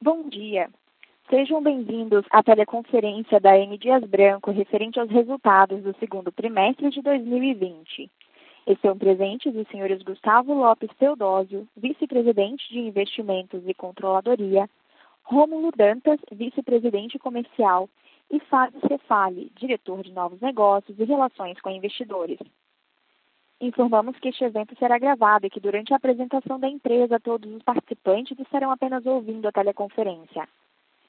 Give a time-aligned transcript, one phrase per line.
[0.00, 0.68] Bom dia.
[1.30, 3.78] Sejam bem-vindos à teleconferência da M.
[3.78, 8.10] Dias Branco referente aos resultados do segundo trimestre de 2020.
[8.66, 14.68] Estão presentes os senhores Gustavo Lopes Teodósio, vice-presidente de Investimentos e Controladoria,
[15.22, 17.88] Rômulo Dantas, vice-presidente comercial,
[18.30, 22.38] e Fábio Cefali, diretor de novos negócios e relações com investidores.
[23.58, 27.62] Informamos que este evento será gravado e que durante a apresentação da empresa todos os
[27.62, 30.46] participantes estarão apenas ouvindo a teleconferência.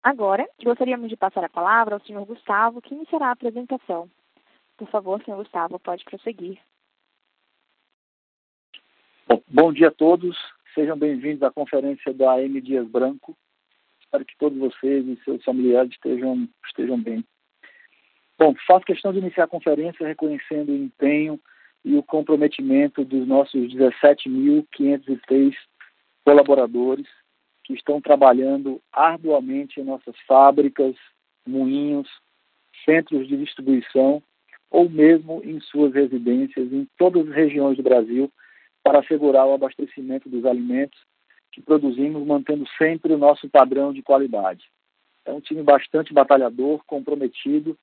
[0.01, 2.25] Agora, gostaríamos de passar a palavra ao Sr.
[2.25, 4.09] Gustavo, que iniciará a apresentação.
[4.77, 5.35] Por favor, Sr.
[5.35, 6.57] Gustavo, pode prosseguir.
[9.47, 10.37] Bom, dia a todos.
[10.75, 12.59] Sejam bem-vindos à conferência da M.
[12.59, 13.37] Dias Branco.
[14.01, 17.23] Espero que todos vocês e seus familiares estejam, estejam bem.
[18.37, 21.39] Bom, faço questão de iniciar a conferência reconhecendo o empenho
[21.85, 25.55] e o comprometimento dos nossos 17.503
[26.25, 27.07] colaboradores
[27.63, 30.97] que estão trabalhando arduamente em nossas fábricas,
[31.47, 32.09] moinhos,
[32.83, 34.21] centros de distribuição
[34.69, 38.29] ou mesmo em suas residências em todas as regiões do Brasil
[38.83, 40.99] para assegurar o abastecimento dos alimentos
[41.51, 44.65] que produzimos, mantendo sempre o nosso padrão de qualidade.
[45.25, 47.77] É um time bastante batalhador, comprometido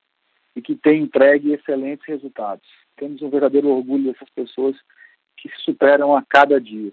[0.57, 2.67] e que tem entregue excelentes resultados.
[2.97, 4.77] Temos um verdadeiro orgulho dessas pessoas
[5.37, 6.91] que se superam a cada dia.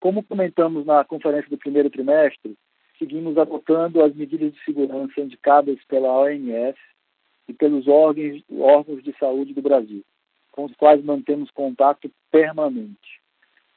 [0.00, 2.56] Como comentamos na conferência do primeiro trimestre,
[2.98, 6.78] seguimos adotando as medidas de segurança indicadas pela OMS
[7.48, 10.04] e pelos órgãos, órgãos de saúde do Brasil
[10.54, 13.20] com os quais mantemos contato permanente.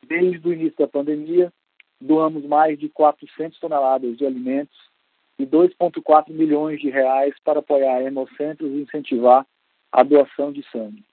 [0.06, 1.52] Desde o início da pandemia,
[2.00, 4.78] doamos mais de 400 toneladas de alimentos
[5.40, 9.44] e 2,4 milhões de reais para apoiar hemocentros e incentivar
[9.92, 11.04] a doação de sangue.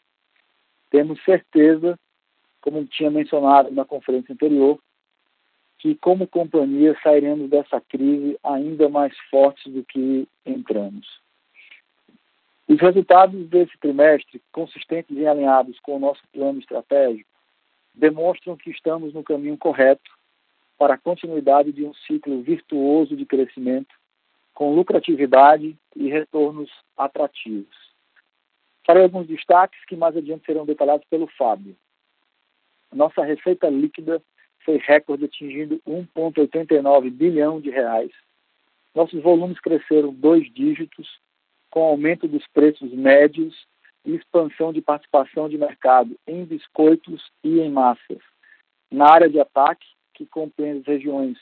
[0.91, 1.99] Temos certeza,
[2.61, 4.79] como tinha mencionado na conferência anterior,
[5.79, 11.24] que como companhia sairemos dessa crise ainda mais fortes do que entramos.
[12.67, 17.29] Os resultados desse trimestre, consistentes e alinhados com o nosso plano estratégico,
[17.95, 20.11] demonstram que estamos no caminho correto
[20.79, 23.95] para a continuidade de um ciclo virtuoso de crescimento,
[24.55, 27.77] com lucratividade e retornos atrativos.
[28.87, 31.77] Farei alguns destaques que mais adiante serão detalhados pelo Fábio.
[32.93, 34.23] Nossa receita líquida
[34.65, 38.11] foi recorde atingindo 1,89 bilhão de reais.
[38.95, 41.19] Nossos volumes cresceram dois dígitos
[41.75, 43.67] com aumento dos preços médios
[44.05, 48.21] e expansão de participação de mercado em biscoitos e em massas.
[48.93, 51.37] Na área de ataque, que compreende as regiões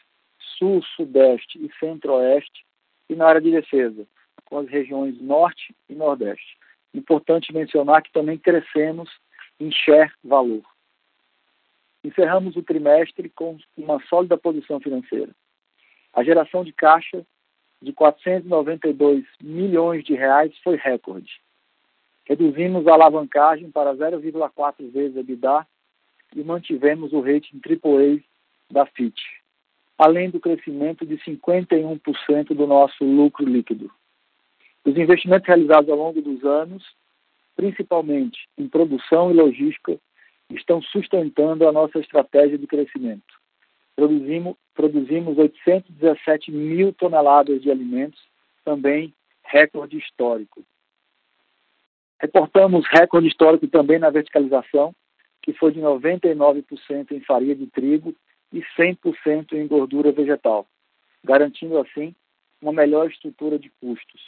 [0.57, 2.65] Sul, Sudeste e Centro-Oeste,
[3.11, 4.07] e na área de defesa,
[4.47, 6.57] com as regiões Norte e Nordeste.
[6.95, 9.11] Importante mencionar que também crescemos
[9.61, 10.63] em share valor.
[12.03, 15.33] Encerramos o trimestre com uma sólida posição financeira.
[16.15, 17.23] A geração de caixa
[17.83, 21.41] de 492 milhões de reais foi recorde.
[22.25, 25.67] Reduzimos a alavancagem para 0,4 vezes a EBITDA
[26.37, 28.21] e mantivemos o rating AAA
[28.71, 29.21] da Fitch,
[29.99, 33.91] além do crescimento de 51% do nosso lucro líquido.
[34.85, 36.85] Os investimentos realizados ao longo dos anos,
[37.57, 39.99] principalmente em produção e logística,
[40.51, 43.42] estão sustentando a nossa estratégia de crescimento
[43.97, 48.21] produzimos, produzimos 817 mil toneladas de alimentos,
[48.65, 49.13] também
[49.45, 50.65] recorde histórico.
[52.21, 54.95] Reportamos recorde histórico também na verticalização,
[55.43, 58.15] que foi de 99% em farinha de trigo
[58.53, 60.67] e 100% em gordura vegetal,
[61.25, 62.15] garantindo assim
[62.61, 64.21] uma melhor estrutura de custos.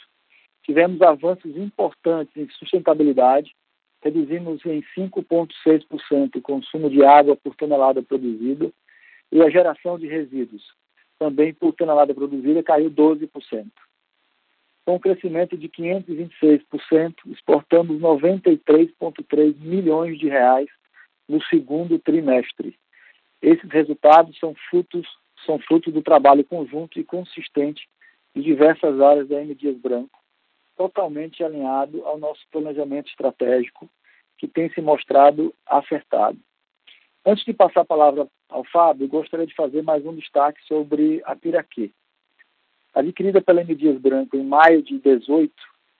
[0.63, 3.55] Tivemos avanços importantes em sustentabilidade,
[4.01, 8.71] reduzimos em 5,6% o consumo de água por tonelada produzida
[9.31, 10.63] e a geração de resíduos,
[11.17, 13.67] também por tonelada produzida, caiu 12%.
[14.85, 20.67] Com um crescimento de 526%, exportamos 93,3 milhões de reais
[21.27, 22.77] no segundo trimestre.
[23.41, 25.07] Esses resultados são frutos,
[25.45, 27.87] são frutos do trabalho conjunto e consistente
[28.35, 29.55] de diversas áreas da M.
[29.55, 30.19] Dias Branco,
[30.77, 33.89] totalmente alinhado ao nosso planejamento estratégico,
[34.37, 36.37] que tem se mostrado acertado.
[37.27, 41.35] Antes de passar a palavra ao Fábio, gostaria de fazer mais um destaque sobre a
[41.35, 41.89] Piraquê.
[42.93, 43.73] Adquirida pela M.
[43.73, 45.51] Dias Branco em maio de 2018,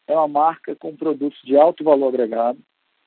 [0.08, 2.60] é uma marca com produtos de alto valor agregado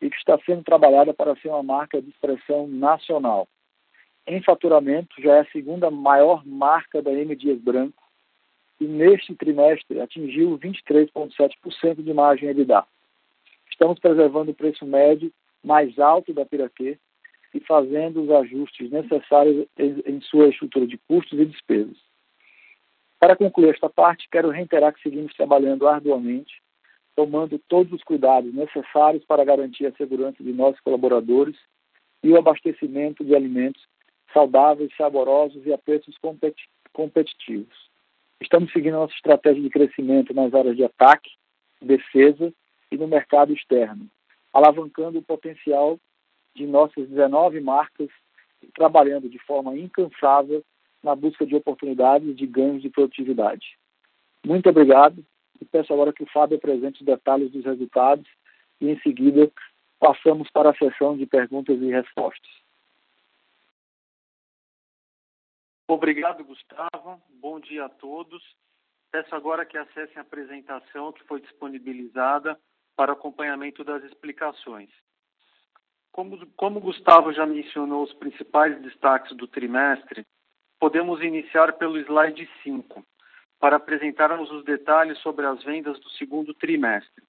[0.03, 3.47] e que está sendo trabalhada para ser uma marca de expressão nacional.
[4.26, 7.37] Em faturamento, já é a segunda maior marca da M.
[7.37, 8.03] Dias Branco
[8.81, 12.85] e neste trimestre atingiu 23,7% de margem EBITDA.
[13.71, 15.32] Estamos preservando o preço médio
[15.62, 16.99] mais alto da Piraquê
[17.55, 21.97] e fazendo os ajustes necessários em sua estrutura de custos e despesas.
[23.19, 26.62] Para concluir esta parte, quero reiterar que seguimos trabalhando arduamente,
[27.17, 31.56] tomando todos os cuidados necessários para garantir a segurança de nossos colaboradores
[32.23, 33.83] e o abastecimento de alimentos
[34.33, 36.17] saudáveis, saborosos e a preços
[36.93, 37.89] competitivos.
[38.41, 41.31] Estamos seguindo a nossa estratégia de crescimento nas áreas de ataque,
[41.83, 42.53] defesa
[42.91, 44.06] e no mercado externo,
[44.53, 45.99] alavancando o potencial
[46.59, 48.11] de nossas 19 marcas
[48.75, 50.65] trabalhando de forma incansável
[51.03, 53.79] na busca de oportunidades de ganhos de produtividade.
[54.45, 55.25] Muito obrigado
[55.61, 58.27] e peço agora que o Fábio apresente os detalhes dos resultados
[58.81, 59.51] e em seguida
[60.01, 62.51] passamos para a sessão de perguntas e respostas.
[65.87, 67.23] Obrigado, Gustavo.
[67.41, 68.43] Bom dia a todos.
[69.11, 72.59] Peço agora que acessem a apresentação que foi disponibilizada
[72.95, 74.91] para acompanhamento das explicações.
[76.13, 80.25] Como, como Gustavo já mencionou os principais destaques do trimestre,
[80.81, 83.05] podemos iniciar pelo slide 5,
[83.59, 87.25] para apresentarmos os detalhes sobre as vendas do segundo trimestre.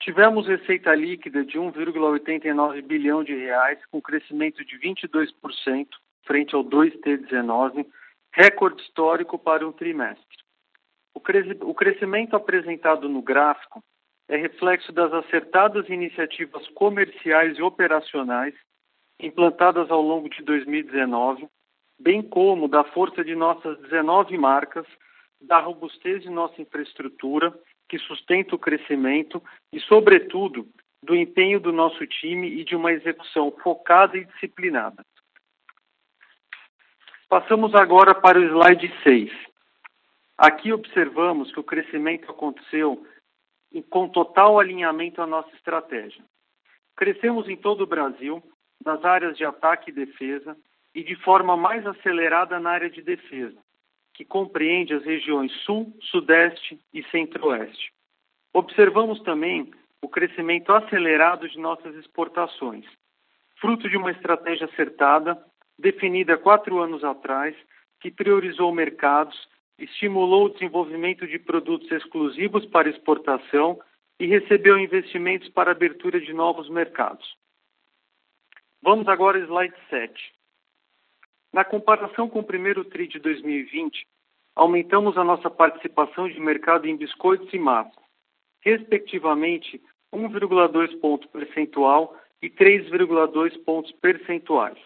[0.00, 5.88] Tivemos receita líquida de 1,89 bilhão de reais, com crescimento de 22%
[6.24, 7.86] frente ao 2T19,
[8.32, 10.24] recorde histórico para um trimestre.
[11.14, 13.82] O crescimento apresentado no gráfico
[14.28, 18.54] é reflexo das acertadas iniciativas comerciais e operacionais
[19.20, 21.48] implantadas ao longo de 2019,
[21.98, 24.86] bem como da força de nossas 19 marcas,
[25.40, 27.52] da robustez de nossa infraestrutura,
[27.88, 29.42] que sustenta o crescimento
[29.72, 30.68] e, sobretudo,
[31.02, 35.04] do empenho do nosso time e de uma execução focada e disciplinada.
[37.28, 39.30] Passamos agora para o slide 6.
[40.36, 43.04] Aqui observamos que o crescimento aconteceu
[43.90, 46.22] com total alinhamento à nossa estratégia.
[46.96, 48.42] Crescemos em todo o Brasil,
[48.84, 50.56] nas áreas de ataque e defesa,
[50.94, 53.58] e de forma mais acelerada na área de defesa,
[54.14, 57.92] que compreende as regiões Sul, Sudeste e Centro-Oeste.
[58.52, 59.70] Observamos também
[60.02, 62.84] o crescimento acelerado de nossas exportações,
[63.60, 65.40] fruto de uma estratégia acertada,
[65.78, 67.54] definida quatro anos atrás,
[68.00, 69.36] que priorizou mercados
[69.78, 73.80] estimulou o desenvolvimento de produtos exclusivos para exportação
[74.18, 77.36] e recebeu investimentos para abertura de novos mercados.
[78.82, 80.34] Vamos agora ao slide 7.
[81.52, 84.06] Na comparação com o primeiro TRI de 2020,
[84.54, 87.94] aumentamos a nossa participação de mercado em biscoitos e massas,
[88.60, 89.80] respectivamente
[90.12, 94.78] 1,2 ponto percentual e 3,2 pontos percentuais.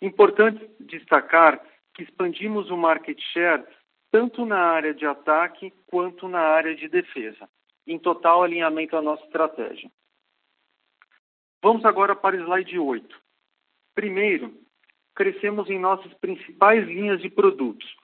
[0.00, 1.60] Importante destacar
[1.94, 3.64] que expandimos o market share
[4.10, 7.48] tanto na área de ataque quanto na área de defesa,
[7.86, 9.90] em total alinhamento à nossa estratégia.
[11.62, 13.20] Vamos agora para o slide 8.
[13.94, 14.54] Primeiro,
[15.14, 17.96] crescemos em nossas principais linhas de produtos: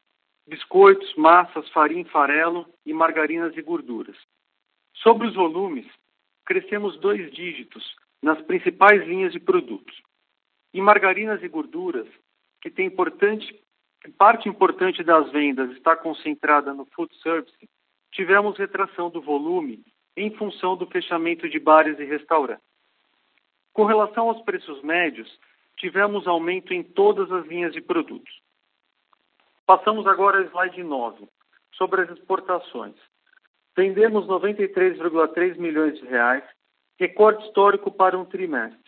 [0.47, 4.17] biscoitos, massas, farinha, farelo e margarinas e gorduras.
[4.97, 5.87] Sobre os volumes,
[6.45, 10.03] crescemos dois dígitos nas principais linhas de produtos.
[10.73, 12.09] Em margarinas e gorduras,
[12.61, 13.64] que tem importante
[14.13, 17.57] parte importante das vendas está concentrada no food service,
[18.13, 19.83] tivemos retração do volume
[20.17, 22.65] em função do fechamento de bares e restaurantes.
[23.73, 25.29] Com relação aos preços médios,
[25.77, 28.41] tivemos aumento em todas as linhas de produtos.
[29.67, 31.27] Passamos agora ao slide 9,
[31.73, 32.95] sobre as exportações.
[33.77, 36.45] Vendemos 93,3 milhões de reais,
[36.99, 38.79] recorde histórico para um trimestre.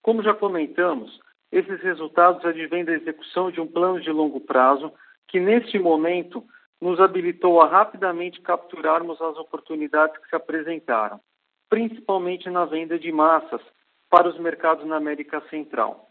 [0.00, 1.20] Como já comentamos,
[1.52, 4.92] esses resultados advêm da execução de um plano de longo prazo
[5.26, 6.44] que, neste momento,
[6.80, 11.20] nos habilitou a rapidamente capturarmos as oportunidades que se apresentaram,
[11.68, 13.60] principalmente na venda de massas
[14.08, 16.08] para os mercados na América Central.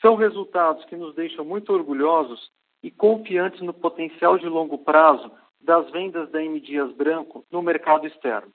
[0.00, 2.50] São resultados que nos deixam muito orgulhosos
[2.82, 6.60] e confiantes no potencial de longo prazo das vendas da M.
[6.60, 8.52] Dias Branco no mercado externo.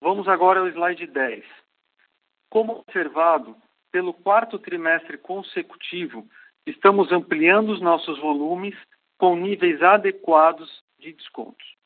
[0.00, 1.44] Vamos agora ao slide 10.
[2.50, 3.56] Como observado,
[3.92, 6.26] pelo quarto trimestre consecutivo,
[6.66, 8.74] estamos ampliando os nossos volumes
[9.18, 11.76] com níveis adequados de descontos.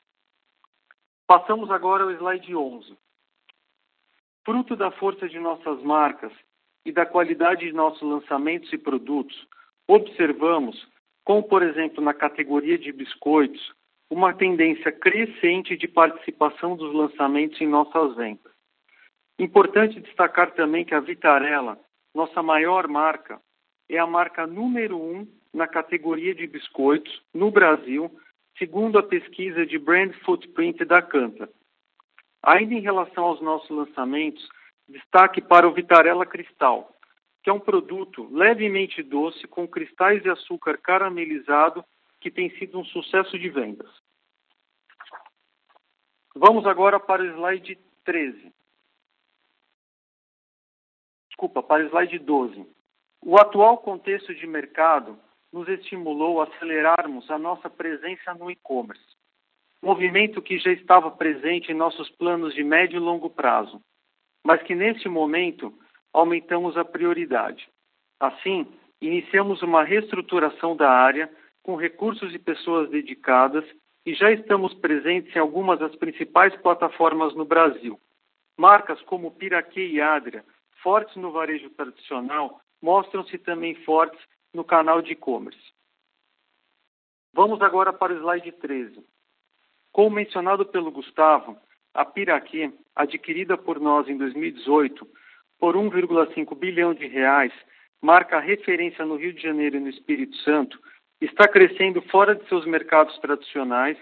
[1.27, 2.97] Passamos agora ao slide 11.
[4.45, 6.31] Fruto da força de nossas marcas
[6.85, 9.45] e da qualidade de nossos lançamentos e produtos,
[9.85, 10.87] observamos,
[11.25, 13.73] como por exemplo na categoria de biscoitos,
[14.09, 18.53] uma tendência crescente de participação dos lançamentos em nossas vendas.
[19.37, 21.77] Importante destacar também que a Vitarella,
[22.17, 23.39] nossa maior marca,
[23.87, 28.09] é a marca número um na categoria de biscoitos no Brasil,
[28.57, 31.47] segundo a pesquisa de Brand Footprint da Canta.
[32.41, 34.49] Ainda em relação aos nossos lançamentos,
[34.89, 36.91] destaque para o Vitarella Cristal,
[37.43, 41.85] que é um produto levemente doce com cristais de açúcar caramelizado
[42.19, 43.89] que tem sido um sucesso de vendas.
[46.35, 48.56] Vamos agora para o slide 13.
[51.37, 52.65] Desculpa, para o slide 12.
[53.23, 55.19] O atual contexto de mercado
[55.53, 59.05] nos estimulou a acelerarmos a nossa presença no e-commerce,
[59.79, 63.79] movimento que já estava presente em nossos planos de médio e longo prazo,
[64.43, 65.71] mas que neste momento
[66.11, 67.69] aumentamos a prioridade.
[68.19, 68.65] Assim,
[68.99, 73.63] iniciamos uma reestruturação da área com recursos e pessoas dedicadas
[74.07, 77.99] e já estamos presentes em algumas das principais plataformas no Brasil.
[78.57, 80.43] Marcas como Piraquê e Adria,
[80.87, 84.17] fortes no varejo tradicional, mostram-se também fortes
[84.53, 85.59] no canal de e-commerce.
[87.33, 89.05] Vamos agora para o slide 13.
[89.91, 91.57] Como mencionado pelo Gustavo,
[91.93, 95.05] a Piraquê, adquirida por nós em 2018
[95.59, 97.51] por 1,5 bilhão de reais,
[98.01, 100.79] marca referência no Rio de Janeiro e no Espírito Santo,
[101.19, 103.97] está crescendo fora de seus mercados tradicionais,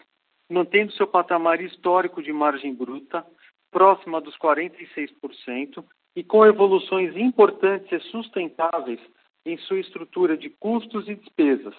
[0.47, 3.25] mantendo seu patamar histórico de margem bruta,
[3.71, 5.83] próxima dos 46%,
[6.15, 8.99] e com evoluções importantes e sustentáveis
[9.45, 11.75] em sua estrutura de custos e despesas,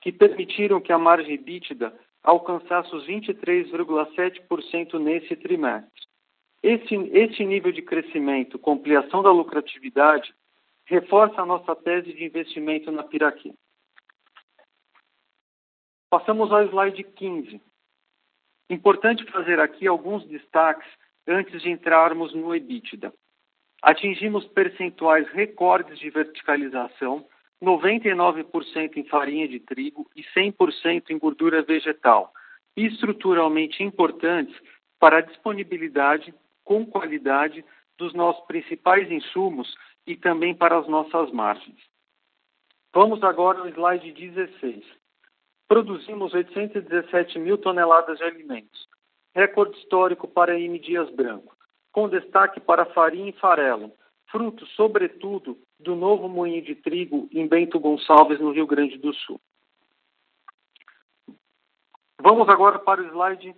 [0.00, 1.92] que permitiram que a margem bítida
[2.22, 6.06] alcançasse os 23,7% nesse trimestre.
[6.62, 10.34] Esse, esse nível de crescimento com ampliação da lucratividade
[10.86, 13.52] reforça a nossa tese de investimento na Piraquê.
[16.10, 17.60] Passamos ao slide 15.
[18.70, 20.88] Importante fazer aqui alguns destaques
[21.26, 23.12] antes de entrarmos no EBITDA.
[23.82, 27.26] Atingimos percentuais recordes de verticalização,
[27.62, 32.32] 99% em farinha de trigo e 100% em gordura vegetal,
[32.76, 34.54] estruturalmente importantes
[34.98, 37.64] para a disponibilidade com qualidade
[37.96, 39.72] dos nossos principais insumos
[40.06, 41.80] e também para as nossas margens.
[42.92, 44.84] Vamos agora ao slide 16.
[45.68, 48.88] Produzimos 817 mil toneladas de alimentos,
[49.34, 50.78] recorde histórico para M.
[50.78, 51.57] Dias Branco
[51.98, 53.90] com destaque para farinha e farelo,
[54.30, 59.40] fruto, sobretudo, do novo moinho de trigo em Bento Gonçalves, no Rio Grande do Sul.
[62.22, 63.52] Vamos agora para o slide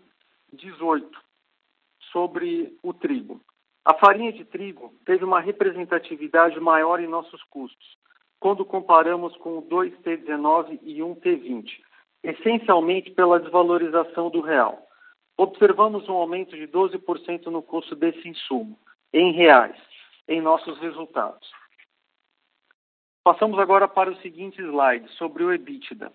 [0.54, 1.06] 18,
[2.10, 3.42] sobre o trigo.
[3.84, 7.98] A farinha de trigo teve uma representatividade maior em nossos custos,
[8.38, 11.66] quando comparamos com o 2T19 e 1T20,
[12.22, 14.89] essencialmente pela desvalorização do real
[15.42, 18.78] observamos um aumento de 12% no custo desse insumo,
[19.10, 19.74] em reais,
[20.28, 21.50] em nossos resultados.
[23.24, 26.12] Passamos agora para o seguinte slide, sobre o EBITDA.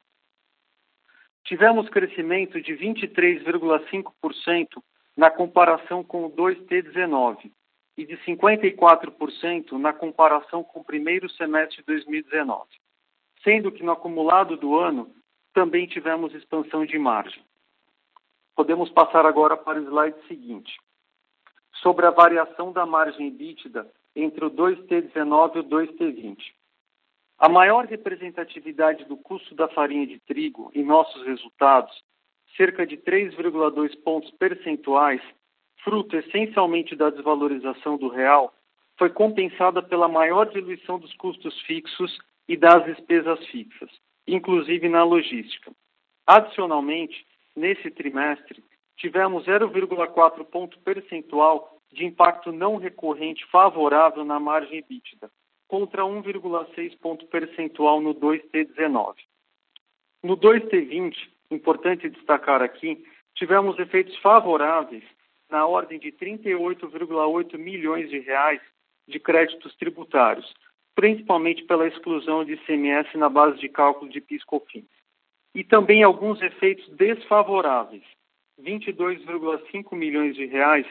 [1.43, 4.83] Tivemos crescimento de 23,5%
[5.17, 7.51] na comparação com o 2T19
[7.97, 12.63] e de 54% na comparação com o primeiro semestre de 2019,
[13.43, 15.11] sendo que no acumulado do ano
[15.51, 17.43] também tivemos expansão de margem.
[18.55, 20.79] Podemos passar agora para o slide seguinte.
[21.81, 26.37] Sobre a variação da margem EBITDA entre o 2T19 e o 2T20.
[27.37, 31.93] A maior representatividade do custo da farinha de trigo em nossos resultados,
[32.55, 35.21] cerca de 3,2 pontos percentuais,
[35.83, 38.53] fruto essencialmente da desvalorização do real,
[38.97, 43.91] foi compensada pela maior diluição dos custos fixos e das despesas fixas,
[44.25, 45.73] inclusive na logística.
[46.25, 48.63] Adicionalmente, nesse trimestre,
[48.97, 55.31] tivemos 0,4 ponto percentual de impacto não recorrente favorável na margem EBITDA,
[55.67, 59.15] contra 1,6 ponto percentual no 2T19.
[60.23, 61.15] No 2T20,
[61.51, 63.03] importante destacar aqui,
[63.35, 65.03] tivemos efeitos favoráveis
[65.49, 68.61] na ordem de 38,8 milhões de reais
[69.07, 70.51] de créditos tributários,
[70.95, 74.94] principalmente pela exclusão de ICMS na base de cálculo de PIS/COFINS.
[75.55, 78.03] E também alguns efeitos desfavoráveis,
[78.61, 80.85] 22,5 milhões de reais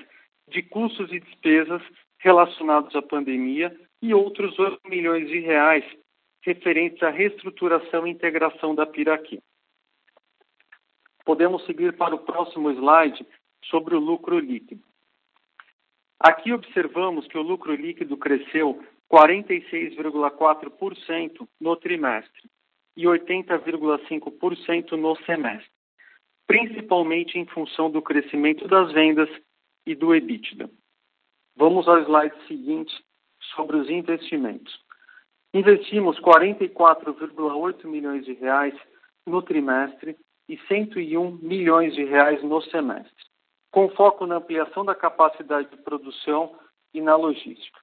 [0.48, 1.82] de custos e despesas
[2.18, 5.84] relacionados à pandemia e outros 8 milhões de reais
[6.42, 9.38] referentes à reestruturação e integração da Piraqui.
[11.26, 13.22] Podemos seguir para o próximo slide
[13.66, 14.82] sobre o lucro líquido.
[16.18, 22.53] Aqui observamos que o lucro líquido cresceu 46,4% no trimestre
[22.96, 25.70] e 80,5% no semestre,
[26.46, 29.28] principalmente em função do crescimento das vendas
[29.86, 30.70] e do EBITDA.
[31.56, 32.92] Vamos ao slide seguinte
[33.54, 34.78] sobre os investimentos.
[35.52, 38.74] Investimos 44,8 milhões de reais
[39.26, 40.16] no trimestre
[40.48, 43.24] e 101 milhões de reais no semestre,
[43.70, 46.58] com foco na ampliação da capacidade de produção
[46.92, 47.80] e na logística.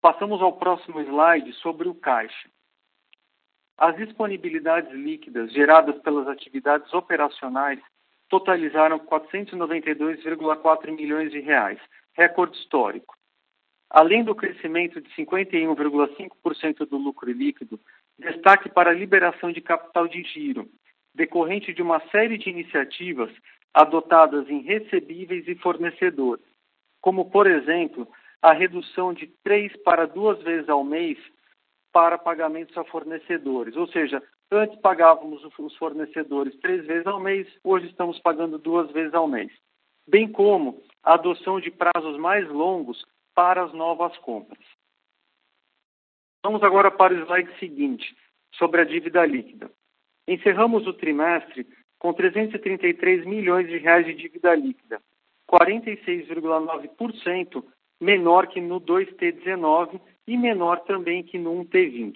[0.00, 2.48] Passamos ao próximo slide sobre o caixa.
[3.82, 7.80] As disponibilidades líquidas geradas pelas atividades operacionais
[8.28, 11.80] totalizaram 492,4 milhões de reais,
[12.12, 13.16] recorde histórico.
[13.90, 17.80] Além do crescimento de 51,5% do lucro líquido,
[18.16, 20.70] destaque para a liberação de capital de giro,
[21.12, 23.32] decorrente de uma série de iniciativas
[23.74, 26.46] adotadas em recebíveis e fornecedores,
[27.00, 28.06] como, por exemplo,
[28.40, 31.18] a redução de três para duas vezes ao mês
[31.92, 33.76] para pagamentos a fornecedores.
[33.76, 39.14] Ou seja, antes pagávamos os fornecedores três vezes ao mês, hoje estamos pagando duas vezes
[39.14, 39.52] ao mês.
[40.08, 44.64] Bem como a adoção de prazos mais longos para as novas compras.
[46.42, 48.16] Vamos agora para o slide seguinte,
[48.54, 49.70] sobre a dívida líquida.
[50.26, 51.66] Encerramos o trimestre
[51.98, 55.00] com 333 milhões de reais de dívida líquida,
[55.48, 57.64] 46,9%
[58.00, 62.14] menor que no 2T19 e menor também que no 1T20.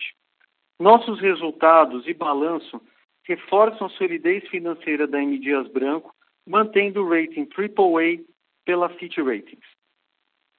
[0.79, 2.81] Nossos resultados e balanço
[3.25, 5.39] reforçam a solidez financeira da M.
[5.39, 6.15] Dias Branco,
[6.47, 8.25] mantendo o rating AAA
[8.65, 9.67] pela Fitch Ratings.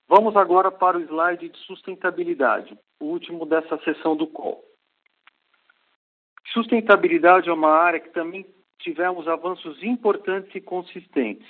[0.10, 4.64] Vamos agora para o slide de sustentabilidade, o último dessa sessão do call.
[6.54, 8.46] Sustentabilidade é uma área que também
[8.80, 11.48] tivemos avanços importantes e consistentes.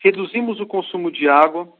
[0.00, 1.72] Reduzimos o consumo de água,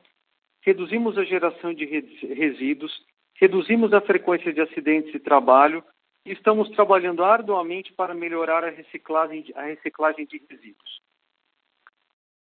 [0.62, 2.92] reduzimos a geração de resíduos,
[3.40, 5.82] reduzimos a frequência de acidentes de trabalho
[6.26, 11.00] e estamos trabalhando arduamente para melhorar a reciclagem, a reciclagem de resíduos.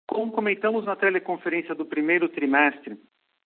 [0.08, 2.98] Como comentamos na teleconferência do primeiro trimestre,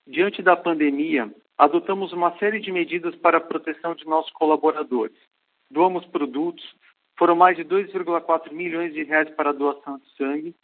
[0.07, 5.17] diante da pandemia, adotamos uma série de medidas para a proteção de nossos colaboradores.
[5.71, 6.65] Doamos produtos,
[7.19, 10.55] foram mais de 2,4 milhões de reais para a doação de sangue.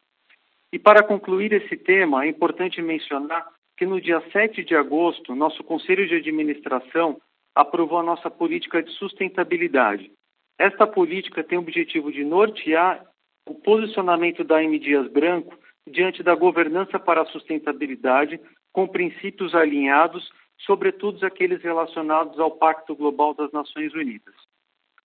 [0.73, 3.47] E para concluir esse tema, é importante mencionar
[3.81, 7.19] que no dia 7 de agosto, nosso Conselho de Administração
[7.55, 10.13] aprovou a nossa política de sustentabilidade.
[10.59, 13.03] Esta política tem o objetivo de nortear
[13.49, 14.79] o posicionamento da M.
[14.79, 18.39] Dias Branco diante da governança para a sustentabilidade,
[18.71, 24.35] com princípios alinhados, sobretudo aqueles relacionados ao Pacto Global das Nações Unidas.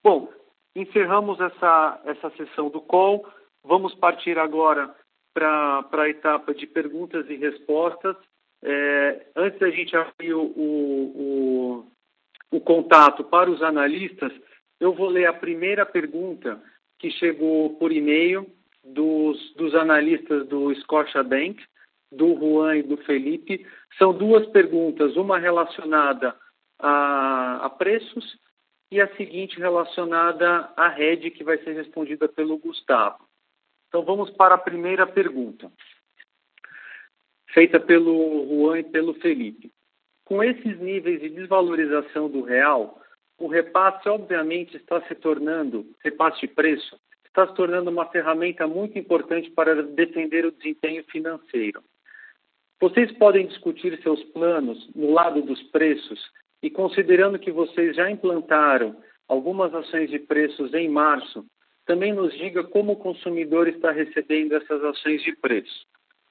[0.04, 0.30] Bom,
[0.76, 3.26] encerramos essa, essa sessão do call.
[3.64, 4.94] Vamos partir agora
[5.34, 8.18] para a etapa de perguntas e respostas.
[8.68, 11.86] É, antes da gente abrir o, o,
[12.50, 14.34] o, o contato para os analistas,
[14.80, 16.60] eu vou ler a primeira pergunta
[16.98, 18.50] que chegou por e-mail
[18.84, 21.64] dos, dos analistas do Scotiabank,
[22.12, 23.64] do Juan e do Felipe.
[24.00, 26.36] São duas perguntas, uma relacionada
[26.80, 28.36] a, a preços
[28.92, 33.28] e a seguinte relacionada à rede, que vai ser respondida pelo Gustavo.
[33.90, 35.72] Então vamos para a primeira pergunta
[37.56, 39.72] feita pelo Juan e pelo Felipe.
[40.26, 43.02] Com esses níveis de desvalorização do real,
[43.40, 49.00] o repasse obviamente está se tornando, repasse de preço, está se tornando uma ferramenta muito
[49.00, 51.82] importante para defender o desempenho financeiro.
[52.82, 56.20] Vocês podem discutir seus planos no lado dos preços
[56.62, 58.98] e considerando que vocês já implantaram
[59.30, 61.46] algumas ações de preços em março,
[61.86, 65.86] também nos diga como o consumidor está recebendo essas ações de preço.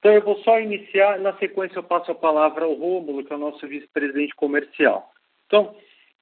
[0.05, 3.35] Então, eu vou só iniciar, na sequência eu passo a palavra ao Rômulo, que é
[3.35, 5.11] o nosso vice-presidente comercial.
[5.47, 5.75] Então,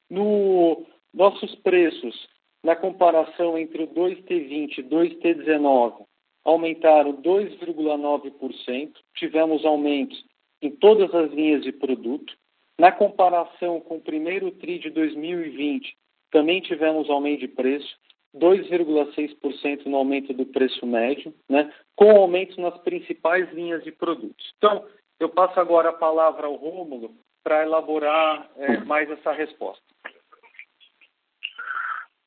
[0.09, 2.29] no nossos preços,
[2.63, 6.05] na comparação entre o 2T20 e 2T19,
[6.45, 10.23] aumentaram 2,9%, tivemos aumentos
[10.61, 12.33] em todas as linhas de produto.
[12.79, 15.93] Na comparação com o primeiro TRI de 2020,
[16.31, 17.97] também tivemos aumento de preço.
[18.35, 24.53] 2,6% no aumento do preço médio, né, com aumento nas principais linhas de produtos.
[24.57, 24.85] Então,
[25.19, 29.83] eu passo agora a palavra ao Rômulo para elaborar é, mais essa resposta.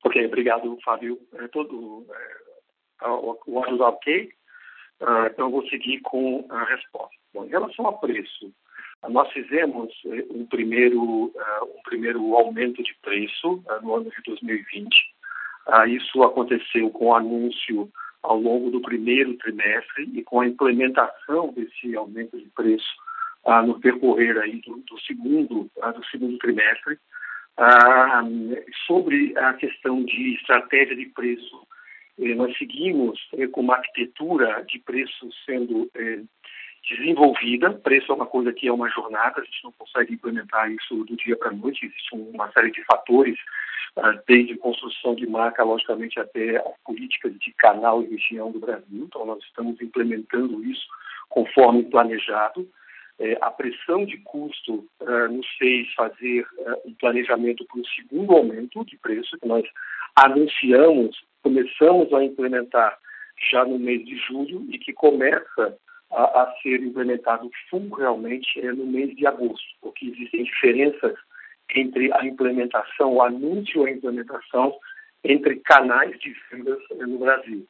[0.05, 1.19] Ok, obrigado, Fábio.
[1.35, 2.07] É todo,
[3.03, 4.31] é, o áudio está ok,
[5.01, 7.17] uh, então eu vou seguir com a resposta.
[7.35, 8.53] Bom, em relação a preço,
[9.09, 15.16] nós fizemos é, um primeiro, uh, um primeiro aumento de preço no ano de 2020.
[15.89, 17.89] Isso aconteceu com o anúncio
[18.23, 22.95] ao longo do primeiro trimestre e com a implementação desse aumento de preço
[23.65, 26.99] no percorrer aí do, do segundo, do segundo trimestre.
[27.57, 28.23] Ah,
[28.87, 31.67] sobre a questão de estratégia de preço,
[32.19, 36.21] eh, nós seguimos eh, com uma arquitetura de preço sendo eh,
[36.87, 37.73] desenvolvida.
[37.73, 41.17] Preço é uma coisa que é uma jornada, a gente não consegue implementar isso do
[41.17, 43.86] dia para a noite, existe uma série de fatores, ah,
[44.27, 49.05] desde construção de marca, logicamente, até as políticas de canal e região do Brasil.
[49.05, 50.87] Então, nós estamos implementando isso
[51.29, 52.69] conforme planejado.
[53.19, 58.35] É, a pressão de custo uh, nos fez fazer uh, um planejamento para o segundo
[58.35, 59.65] aumento de preço, que nós
[60.15, 62.99] anunciamos, começamos a implementar
[63.51, 65.79] já no mês de julho e que começa
[66.11, 71.15] a, a ser implementado full realmente é, no mês de agosto, porque existem diferenças
[71.75, 74.77] entre a implementação, o anúncio e a implementação
[75.25, 77.67] entre canais de vendas no Brasil.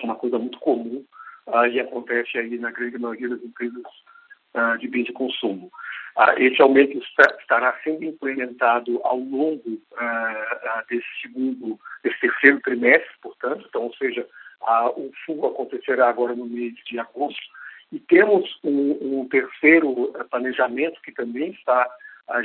[0.00, 1.04] É uma coisa muito comum
[1.46, 3.82] uh, e acontece aí na grande maioria das empresas
[4.54, 5.70] uh, de bens de consumo.
[6.16, 6.98] Uh, esse aumento
[7.40, 9.78] estará sendo implementado ao longo
[10.88, 14.26] desse segundo, desse terceiro trimestre, portanto, então, ou seja,
[14.96, 17.40] o fundo acontecerá agora no mês de agosto.
[17.92, 21.88] E temos um, um terceiro planejamento que também está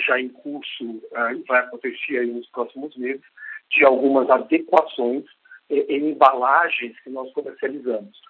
[0.05, 1.01] já em curso
[1.35, 3.23] e vai acontecer nos próximos meses,
[3.69, 5.25] de algumas adequações
[5.69, 8.21] em embalagens que nós comercializamos,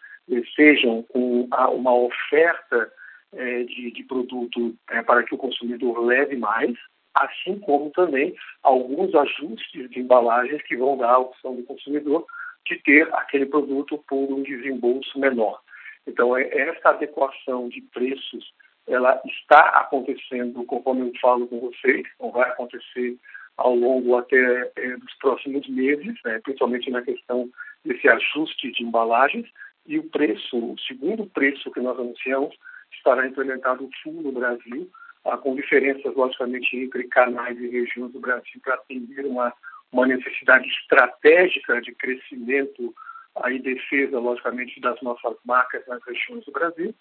[0.56, 2.92] sejam com uma oferta
[3.34, 6.74] é, de, de, produto é, para que o consumidor leve mais,
[7.14, 12.26] assim como também alguns ajustes de embalagens que vão dar a opção do consumidor
[12.66, 15.60] de ter aquele produto por um desembolso menor.
[16.08, 18.54] Então, é, essa adequação de preços
[18.88, 23.18] ela está acontecendo, conforme eu falo com vocês, não vai acontecer
[23.58, 27.50] ao longo até é, dos próximos meses, né, principalmente na questão
[27.86, 29.48] desse ajuste de embalagens,
[29.86, 32.56] e o preço, o segundo preço que nós anunciamos,
[32.92, 34.90] estará implementado full no Brasil,
[35.26, 39.54] ah, com diferenças, logicamente, entre canais e regiões do Brasil para atender uma,
[39.92, 42.94] uma necessidade estratégica de crescimento
[43.36, 46.94] ah, e defesa, logicamente, das nossas marcas nas regiões do Brasil.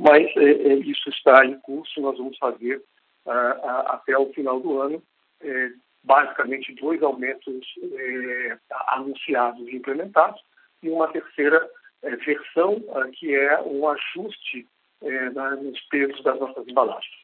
[0.00, 2.82] Mas é, é, isso está em curso, nós vamos fazer
[3.26, 5.02] ah, até o final do ano,
[5.42, 8.58] é, basicamente dois aumentos é,
[8.88, 10.40] anunciados e implementados,
[10.82, 11.70] e uma terceira
[12.02, 14.66] é, versão, ah, que é um ajuste
[15.02, 17.20] é, nos pesos das nossas embalagens.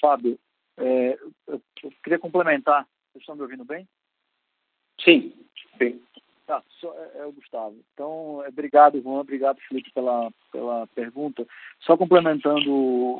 [0.00, 0.36] Fábio,
[0.76, 1.62] eu,
[2.02, 2.84] queria complementar.
[3.12, 3.88] Vocês estão me ouvindo bem?
[5.00, 5.32] Sim,
[5.78, 6.02] sim.
[6.46, 7.74] Tá, só, é, é, o Gustavo.
[7.92, 11.44] Então, obrigado, Juan, obrigado, Felipe, pela, pela pergunta.
[11.80, 12.70] Só complementando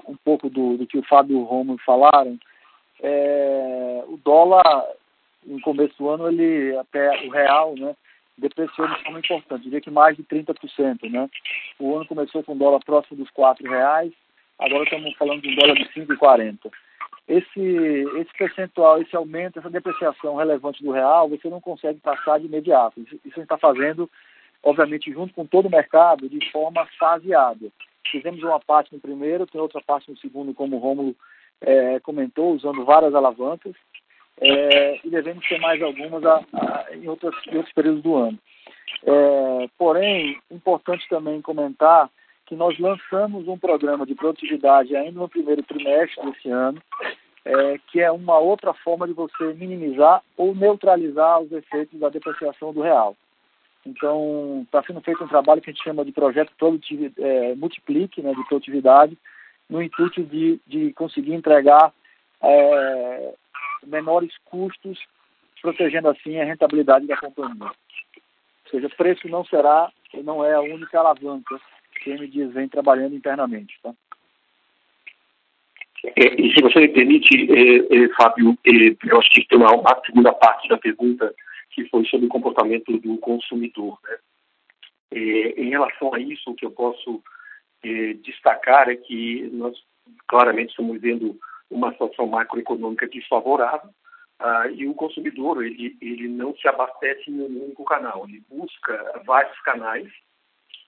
[0.07, 2.39] um pouco do, do que o Fábio e o Romulo falaram,
[3.03, 4.85] é, o dólar,
[5.45, 7.97] no começo do ano, ele até o real, né,
[8.39, 11.11] depreciou de forma importante, diria que mais de 30%.
[11.11, 11.29] Né?
[11.81, 14.13] O ano começou com dólar próximo dos R$ reais,
[14.57, 16.71] agora estamos falando de um dólar de 5,40.
[17.29, 17.61] Esse,
[18.19, 23.01] esse percentual, esse aumento, essa depreciação relevante do real, você não consegue passar de imediato.
[23.01, 24.09] Isso, isso a gente está fazendo,
[24.63, 27.67] obviamente, junto com todo o mercado, de forma faseada.
[28.09, 31.17] Fizemos uma parte no primeiro, tem outra parte no segundo, como o Rômulo
[31.61, 33.75] é, comentou, usando várias alavancas
[34.41, 38.39] é, e devemos ter mais algumas a, a, em, outras, em outros períodos do ano.
[39.05, 42.11] É, porém, importante também comentar
[42.47, 46.81] que nós lançamos um programa de produtividade ainda no primeiro trimestre desse ano,
[47.45, 52.73] é, que é uma outra forma de você minimizar ou neutralizar os efeitos da depreciação
[52.73, 53.17] do real.
[53.85, 56.53] Então, está sendo feito um trabalho que a gente chama de projeto
[57.19, 59.17] é, Multiplique, né, de produtividade,
[59.69, 61.93] no intuito de, de conseguir entregar
[62.43, 63.35] é,
[63.87, 64.99] menores custos,
[65.63, 67.65] protegendo assim a rentabilidade da companhia.
[67.65, 69.91] Ou seja, preço não será,
[70.25, 71.61] não é a única alavanca
[72.07, 73.77] que a MDIS vem trabalhando internamente.
[73.83, 73.93] Tá?
[76.05, 79.73] É, e se você me permite, é, é, Fábio, é, eu acho que tem uma,
[79.73, 81.35] uma, segunda parte da pergunta
[81.73, 83.99] que foi sobre o comportamento do consumidor.
[84.05, 84.17] Né?
[85.13, 87.21] É, em relação a isso, o que eu posso
[87.83, 89.77] é, destacar é que nós
[90.29, 91.37] claramente estamos vendo
[91.69, 93.91] uma situação macroeconômica desfavorável,
[94.39, 99.23] Uh, e o consumidor ele, ele não se abastece em um único canal, ele busca
[99.25, 100.13] vários canais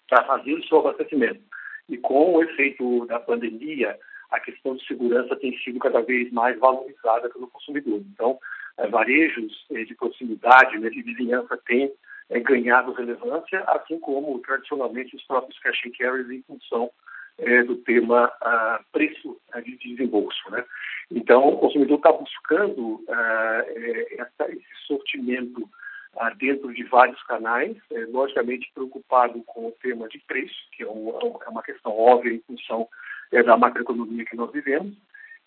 [0.08, 1.40] para fazer o seu abastecimento.
[1.88, 3.98] E com o efeito da pandemia,
[4.30, 8.00] a questão de segurança tem sido cada vez mais valorizada pelo consumidor.
[8.12, 8.38] Então,
[8.76, 11.92] é, varejos é, de proximidade, né, de vizinhança, têm
[12.30, 16.90] é, ganhado relevância, assim como tradicionalmente os próprios cash and carries em função
[17.38, 20.50] é, do tema ah, preço de desembolso.
[20.50, 20.64] Né?
[21.10, 23.64] Então, o consumidor está buscando ah,
[24.12, 25.68] essa, esse sortimento
[26.38, 31.48] dentro de vários canais, é, logicamente preocupado com o tema de preço, que é, é
[31.48, 32.88] uma questão óbvia em função
[33.32, 34.94] é, da macroeconomia que nós vivemos,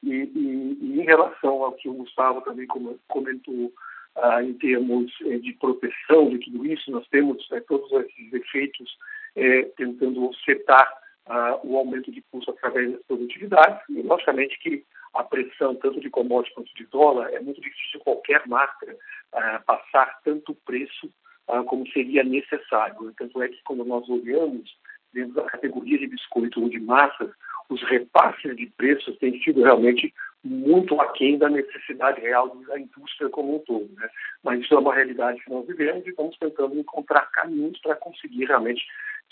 [0.04, 2.66] e, e, e, em relação ao que o Gustavo também
[3.08, 3.72] comentou
[4.16, 8.98] ah, em termos é, de proteção de tudo isso, nós temos é, todos esses efeitos
[9.36, 10.92] é, tentando setar
[11.28, 16.10] ah, o aumento de custo através das produtividades, e logicamente que a pressão tanto de
[16.10, 18.96] commodities quanto de dólar, é muito difícil qualquer marca
[19.34, 21.10] ah, passar tanto preço
[21.48, 23.14] ah, como seria necessário.
[23.18, 24.74] Tanto é que quando nós olhamos
[25.14, 27.30] dentro da categoria de biscoito ou de massas,
[27.70, 33.56] os repasses de preços têm sido realmente muito aquém da necessidade real da indústria como
[33.56, 33.90] um todo.
[33.96, 34.10] Né?
[34.44, 38.46] Mas isso é uma realidade que nós vivemos e estamos tentando encontrar caminhos para conseguir
[38.46, 38.86] realmente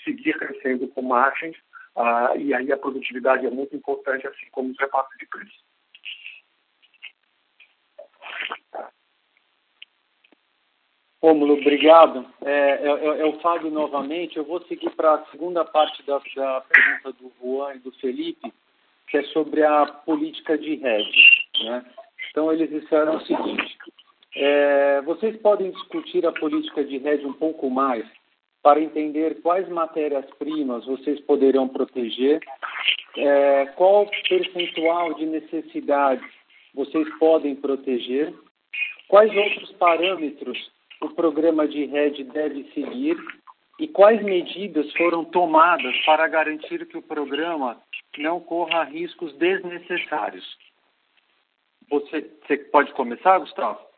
[0.04, 1.58] seguir crescendo com margens
[1.96, 5.69] ah, e aí a produtividade é muito importante, assim como os repasses de preços.
[11.22, 12.26] Rômulo, obrigado.
[12.46, 14.38] É, é, é, é, o Fábio novamente.
[14.38, 18.54] Eu vou seguir para a segunda parte da, da, pergunta do Juan e do Felipe,
[19.08, 21.26] que é sobre a política de rede.
[21.64, 21.86] Né?
[22.30, 23.78] Então, eles disseram o seguinte:
[24.36, 28.06] é, vocês podem discutir a política de rede um pouco mais
[28.64, 32.40] para entender quais matérias-primas vocês poderão proteger,
[33.18, 36.24] é, qual percentual de necessidade
[36.74, 38.34] vocês podem proteger,
[39.08, 43.18] quais outros parâmetros o programa de rede deve seguir
[43.80, 47.82] e quais medidas foram tomadas para garantir que o programa
[48.18, 50.46] não corra riscos desnecessários.
[51.90, 53.89] Você, você pode começar, Gustavo?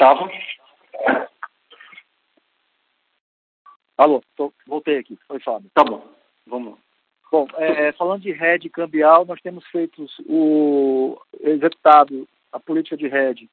[0.00, 0.30] Gustavo?
[3.98, 5.18] Alô, tô, voltei aqui.
[5.28, 5.70] Oi, Fábio.
[5.74, 6.02] Tá bom,
[6.46, 6.78] vamos lá.
[7.30, 13.48] Bom, é, falando de rede cambial, nós temos feito o executado a política de rede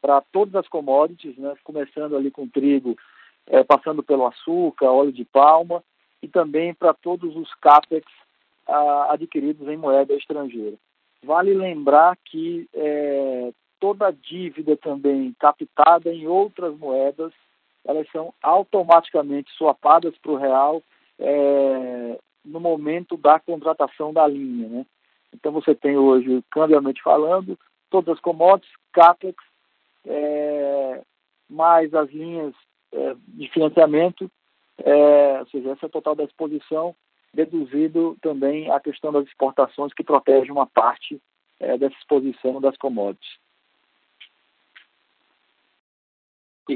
[0.00, 2.96] para todas as commodities, né, começando ali com trigo,
[3.46, 5.84] é, passando pelo açúcar, óleo de palma
[6.20, 8.04] e também para todos os CAPEX
[8.66, 10.76] a, adquiridos em moeda estrangeira.
[11.24, 17.32] Vale lembrar que é, toda dívida também captada em outras moedas,
[17.84, 20.80] elas são automaticamente swapadas para o real
[21.18, 24.68] é, no momento da contratação da linha.
[24.68, 24.86] Né?
[25.34, 27.58] Então você tem hoje, cambialmente falando,
[27.90, 29.42] todas as commodities, CAPEX,
[30.06, 31.02] é,
[31.50, 32.54] mais as linhas
[32.92, 34.30] é, de financiamento,
[34.78, 36.94] é, ou seja, essa é a total da exposição,
[37.34, 41.20] deduzido também a questão das exportações, que protege uma parte
[41.58, 43.41] é, dessa exposição das commodities.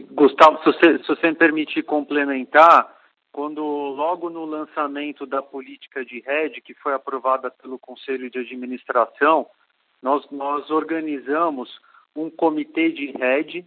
[0.01, 2.95] Gustavo, se você, se você me permitir complementar,
[3.33, 9.47] quando logo no lançamento da política de rede, que foi aprovada pelo Conselho de Administração,
[10.03, 11.71] nós, nós organizamos
[12.15, 13.65] um comitê de rede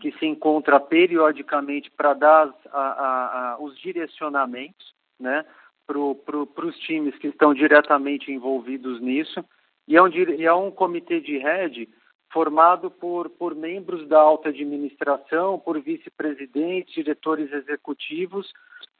[0.00, 5.44] que se encontra periodicamente para dar a, a, a, os direcionamentos né,
[5.86, 9.44] para os times que estão diretamente envolvidos nisso.
[9.86, 11.88] E é um, e é um comitê de rede
[12.32, 18.52] formado por, por membros da alta administração, por vice-presidentes, diretores executivos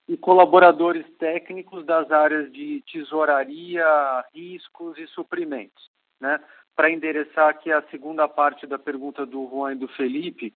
[0.08, 3.86] e colaboradores técnicos das áreas de tesouraria,
[4.34, 5.88] riscos e suprimentos.
[6.20, 6.40] Né?
[6.74, 10.52] Para endereçar aqui a segunda parte da pergunta do Juan e do Felipe,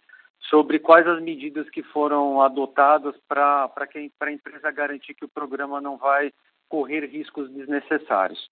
[0.50, 5.96] sobre quais as medidas que foram adotadas para a empresa garantir que o programa não
[5.96, 6.32] vai
[6.68, 8.50] correr riscos desnecessários.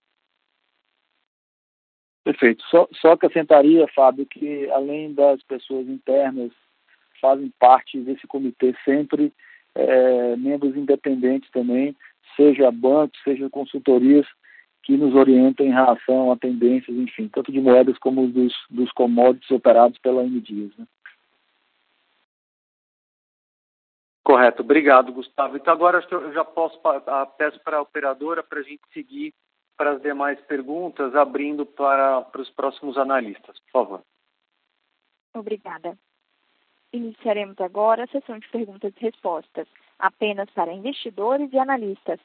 [2.24, 2.62] Perfeito.
[2.68, 6.52] Só, só acrescentaria, Fábio, que além das pessoas internas,
[7.20, 9.32] fazem parte desse comitê sempre
[9.74, 11.96] é, membros independentes também,
[12.37, 14.26] seja bancos, seja consultorias,
[14.82, 19.50] que nos orientam em relação a tendências, enfim, tanto de moedas como dos, dos commodities
[19.50, 20.42] operados pela M.
[20.76, 20.87] Né?
[24.24, 25.56] Correto, obrigado, Gustavo.
[25.56, 26.80] Então agora eu já posso
[27.38, 29.32] peço para a operadora para a gente seguir
[29.82, 34.02] para as demais perguntas, abrindo para, para os próximos analistas, por favor.
[35.34, 35.98] Obrigada.
[36.92, 39.66] Iniciaremos agora a sessão de perguntas e respostas,
[39.98, 42.20] apenas para investidores e analistas.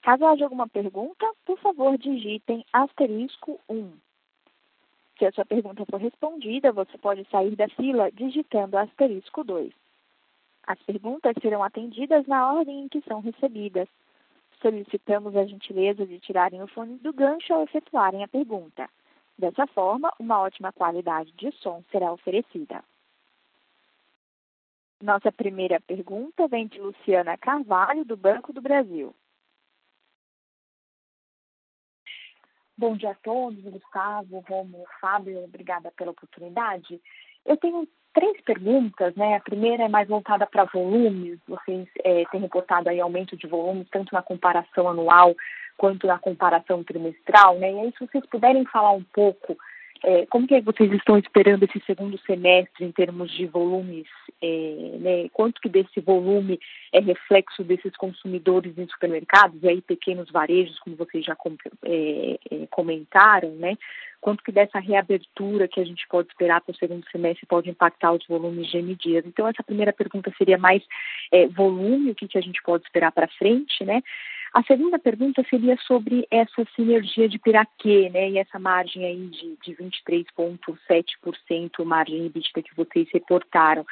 [0.00, 3.92] Caso haja alguma pergunta, por favor, digitem asterisco 1.
[5.18, 9.70] Se a sua pergunta for respondida, você pode sair da fila digitando asterisco 2.
[10.66, 13.86] As perguntas serão atendidas na ordem em que são recebidas.
[14.62, 18.88] Solicitamos a gentileza de tirarem o fone do gancho ao efetuarem a pergunta.
[19.36, 22.84] Dessa forma, uma ótima qualidade de som será oferecida.
[25.02, 29.12] Nossa primeira pergunta vem de Luciana Carvalho, do Banco do Brasil.
[32.78, 37.02] Bom dia a todos, Gustavo, Romo, Fábio, obrigada pela oportunidade.
[37.44, 39.36] Eu tenho três perguntas, né?
[39.36, 41.38] A primeira é mais voltada para volumes.
[41.46, 45.34] Vocês é, têm reportado aí aumento de volumes, tanto na comparação anual
[45.76, 47.72] quanto na comparação trimestral, né?
[47.72, 49.56] E aí, se vocês puderem falar um pouco
[50.04, 54.06] é, como que vocês estão esperando esse segundo semestre em termos de volumes?
[54.40, 56.58] É, né, quanto que desse volume
[56.92, 62.38] é reflexo desses consumidores em supermercados, e aí pequenos varejos, como vocês já com, é,
[62.50, 63.76] é, comentaram, né?
[64.20, 68.12] Quanto que dessa reabertura que a gente pode esperar para o segundo semestre pode impactar
[68.12, 68.96] os volumes de M?
[69.26, 70.82] Então, essa primeira pergunta seria mais
[71.30, 74.02] é, volume, o que, que a gente pode esperar para frente, né?
[74.52, 79.56] A segunda pergunta seria sobre essa sinergia de Piraquê, né, e essa margem aí de,
[79.64, 83.86] de 23,7% margem EBITDA que vocês reportaram.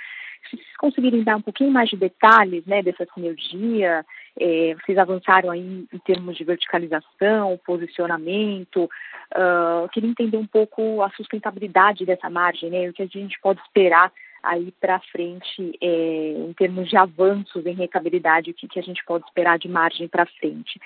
[0.50, 4.04] Se vocês conseguirem dar um pouquinho mais de detalhes, né, dessa sinergia,
[4.38, 11.08] é, vocês avançaram aí em, termos de verticalização, posicionamento, uh, queria entender um pouco a
[11.10, 16.52] sustentabilidade dessa margem, né, o que a gente pode esperar aí para frente é, em
[16.52, 20.26] termos de avanços em rentabilidade, o que, que a gente pode esperar de margem para
[20.26, 20.80] frente.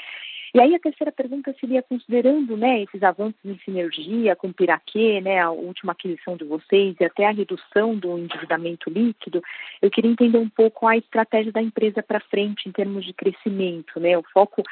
[0.55, 5.41] E aí a terceira pergunta seria, considerando né, esses avanços em sinergia com Piraquê, né,
[5.41, 9.43] a última aquisição de vocês e até a redução do endividamento líquido,
[9.83, 13.99] eu queria entender um pouco a estratégia da empresa para frente em termos de crescimento.
[13.99, 14.63] Né, o foco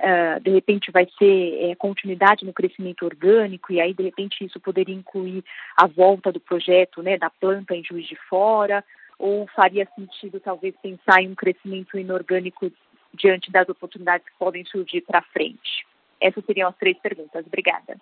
[0.00, 4.58] Uh, de repente vai ser é, continuidade no crescimento orgânico e aí de repente isso
[4.58, 5.44] poderia incluir
[5.76, 8.82] a volta do projeto, né, da planta em Juiz de Fora,
[9.18, 12.72] ou faria sentido talvez pensar em um crescimento inorgânico
[13.12, 15.86] diante das oportunidades que podem surgir para frente?
[16.18, 17.46] Essas seriam as três perguntas.
[17.46, 18.00] Obrigada.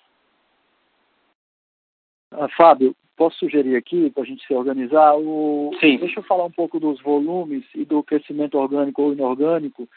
[2.30, 5.16] Ah, Fábio, posso sugerir aqui para a gente se organizar?
[5.16, 5.76] O...
[5.80, 5.98] Sim.
[5.98, 9.88] Deixa eu falar um pouco dos volumes e do crescimento orgânico ou inorgânico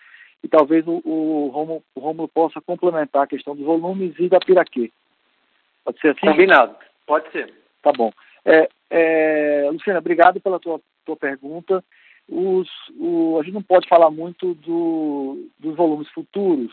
[0.44, 4.40] e talvez o, o, Romulo, o Romulo possa complementar a questão dos volumes e da
[4.40, 4.92] Piraquê.
[5.84, 6.28] Pode ser assim?
[6.28, 6.76] Combinado.
[7.06, 7.54] Pode ser.
[7.82, 8.12] Tá bom.
[8.46, 11.84] É, é, Luciana, obrigado pela tua, tua pergunta.
[12.28, 16.72] Os, o, a gente não pode falar muito do, dos volumes futuros,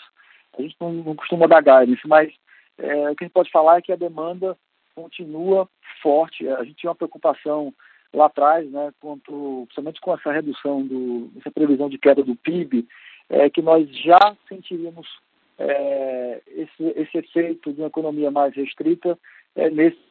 [0.58, 2.32] a gente não, não costuma dar guidance, mas
[2.78, 4.56] é, o que a gente pode falar é que a demanda
[4.94, 5.68] continua
[6.02, 6.48] forte.
[6.48, 7.72] A gente tinha uma preocupação
[8.12, 12.86] lá atrás, né, quanto, principalmente com essa redução, do, essa previsão de queda do PIB,
[13.28, 15.06] é, que nós já sentiríamos
[15.58, 19.18] é, esse, esse efeito de uma economia mais restrita
[19.54, 20.08] é, nesse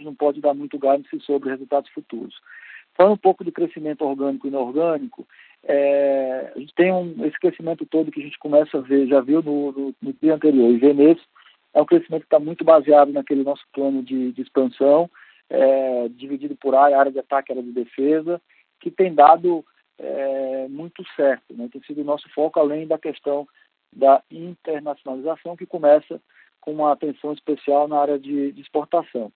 [0.00, 2.34] não pode dar muito guidance sobre resultados futuros.
[2.94, 5.26] Falando um pouco de crescimento orgânico e inorgânico,
[5.64, 9.20] é, a gente tem um, esse crescimento todo que a gente começa a ver, já
[9.20, 11.22] viu no, no, no dia anterior e vê nesse,
[11.74, 15.10] é um crescimento que está muito baseado naquele nosso plano de, de expansão,
[15.50, 18.40] é, dividido por área, área de ataque, área de defesa,
[18.80, 19.64] que tem dado
[19.98, 21.52] é, muito certo.
[21.52, 21.68] Né?
[21.70, 23.46] Tem sido o nosso foco, além da questão
[23.92, 26.20] da internacionalização, que começa
[26.60, 29.32] com uma atenção especial na área de, de exportação.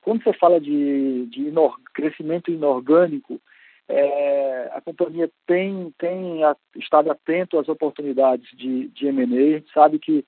[0.00, 3.40] Quando você fala de, de inor, crescimento inorgânico,
[3.88, 6.40] é, a companhia tem, tem
[6.76, 9.58] estado atento às oportunidades de, de M&A.
[9.58, 10.24] A sabe que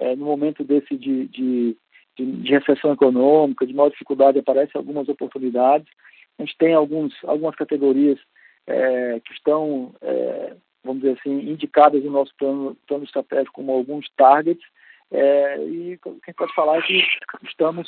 [0.00, 1.76] é, no momento desse de, de,
[2.16, 5.88] de, de, recessão econômica, de maior dificuldade, aparecem algumas oportunidades.
[6.38, 8.18] A gente tem alguns, algumas categorias
[8.66, 14.08] é, que estão, é, vamos dizer assim, indicadas no nosso plano, plano estratégico como alguns
[14.16, 14.64] targets.
[15.10, 17.04] É, e quem pode falar é que
[17.44, 17.86] estamos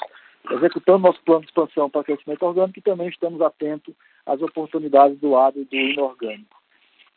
[0.50, 3.94] executando nosso plano de expansão para crescimento orgânico e também estamos atentos
[4.26, 6.62] às oportunidades do lado do inorgânico.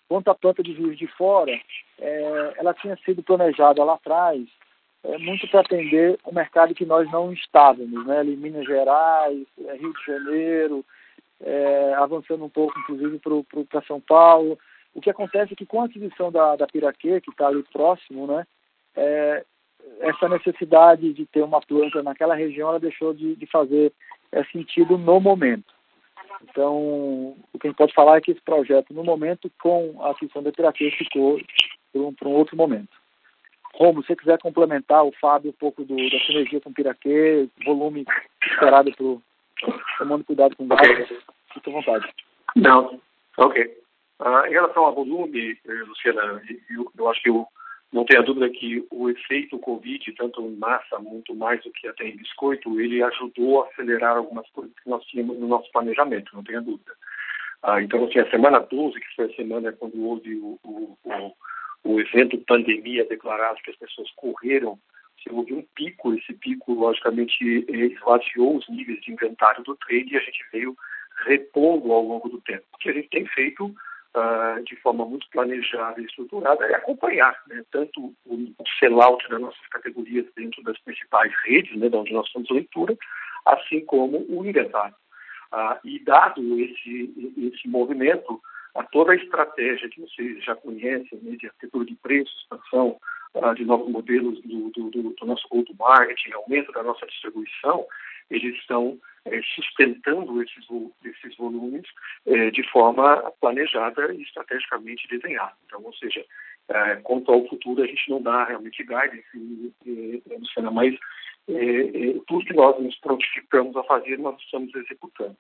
[0.07, 1.51] Quanto à planta de Juiz de Fora,
[1.99, 4.47] é, ela tinha sido planejada lá atrás
[5.07, 8.19] é, muito para atender o mercado que nós não estávamos, né?
[8.19, 10.85] ali Minas Gerais, é, Rio de Janeiro,
[11.41, 13.19] é, avançando um pouco, inclusive,
[13.69, 14.59] para São Paulo.
[14.93, 18.27] O que acontece é que com a aquisição da, da Piraquê, que está ali próximo,
[18.27, 18.45] né,
[18.95, 19.45] é,
[20.01, 23.93] essa necessidade de ter uma planta naquela região, ela deixou de, de fazer
[24.31, 25.73] é, sentido no momento.
[26.43, 26.75] Então,
[27.53, 30.43] o que a gente pode falar é que esse projeto, no momento, com a aquisição
[30.43, 31.39] da Piraquê, ficou
[31.91, 32.89] para um, um, outro momento.
[33.77, 37.47] Romo, se você quiser complementar o Fábio um pouco do, da sinergia com o Piraquê,
[37.63, 38.05] volume
[38.43, 41.19] esperado para tomando cuidado com o gás, okay.
[41.53, 42.07] fique à vontade.
[42.55, 42.99] Não,
[43.37, 43.77] ok.
[44.19, 47.45] Uh, em relação ao volume, eh, Luciana, eu, eu acho que eu
[47.93, 52.05] não tenha dúvida que o efeito Covid, tanto em massa, muito mais do que até
[52.07, 56.43] em biscoito, ele ajudou a acelerar algumas coisas que nós tínhamos no nosso planejamento, não
[56.43, 56.91] tenha dúvida.
[57.61, 61.33] Ah, então, assim, a semana 12, que foi a semana quando houve o, o, o,
[61.83, 64.79] o evento pandemia declarado, que as pessoas correram,
[65.21, 70.17] se houve um pico, esse pico, logicamente, esvaziou os níveis de inventário do trade e
[70.17, 70.75] a gente veio
[71.25, 72.63] repondo ao longo do tempo.
[72.73, 77.35] O que a gente tem feito uh, de forma muito planejada e estruturada é acompanhar
[77.47, 82.31] né, tanto o, sellout das nossas categorias dentro das principais redes, né, de onde nós
[82.31, 82.95] temos leitura,
[83.45, 84.95] assim como o inventário.
[85.51, 88.41] Uh, e dado esse, esse movimento,
[88.75, 92.97] a toda a estratégia que vocês já conhecem, né, de arquitetura de preço, expansão
[93.33, 97.85] uh, de novos modelos do, do, do, nosso go-to-marketing, aumento da nossa distribuição,
[98.29, 100.65] eles estão é, sustentando esses,
[101.03, 101.85] esses volumes
[102.25, 105.53] é, de forma planejada e estrategicamente desenhada.
[105.65, 106.23] Então, ou seja,
[106.69, 109.73] é, quanto ao futuro, a gente não dá realmente guidance,
[110.39, 110.95] Luciana, mas
[112.27, 115.37] tudo que nós nos prontificamos a fazer, nós estamos executando.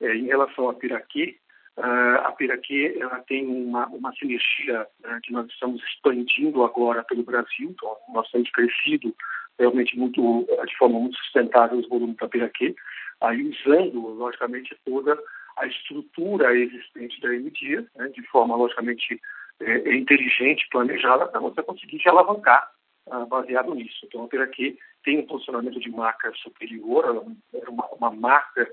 [0.00, 1.36] em relação à Piraquê,
[1.78, 7.70] a Piraquê ela tem uma, uma sinergia né, que nós estamos expandindo agora pelo Brasil,
[7.70, 9.14] então nós temos crescido
[9.58, 12.74] realmente muito, de forma muito sustentável os volumes da Piraquê,
[13.20, 15.18] aí usando, logicamente, toda
[15.56, 19.20] a estrutura existente da MD, né, de forma, logicamente,
[19.60, 22.70] é, inteligente, planejada, para você conseguir se alavancar
[23.06, 24.04] uh, baseado nisso.
[24.04, 28.70] Então, a Piraquê tem um posicionamento de marca superior, é uma, uma marca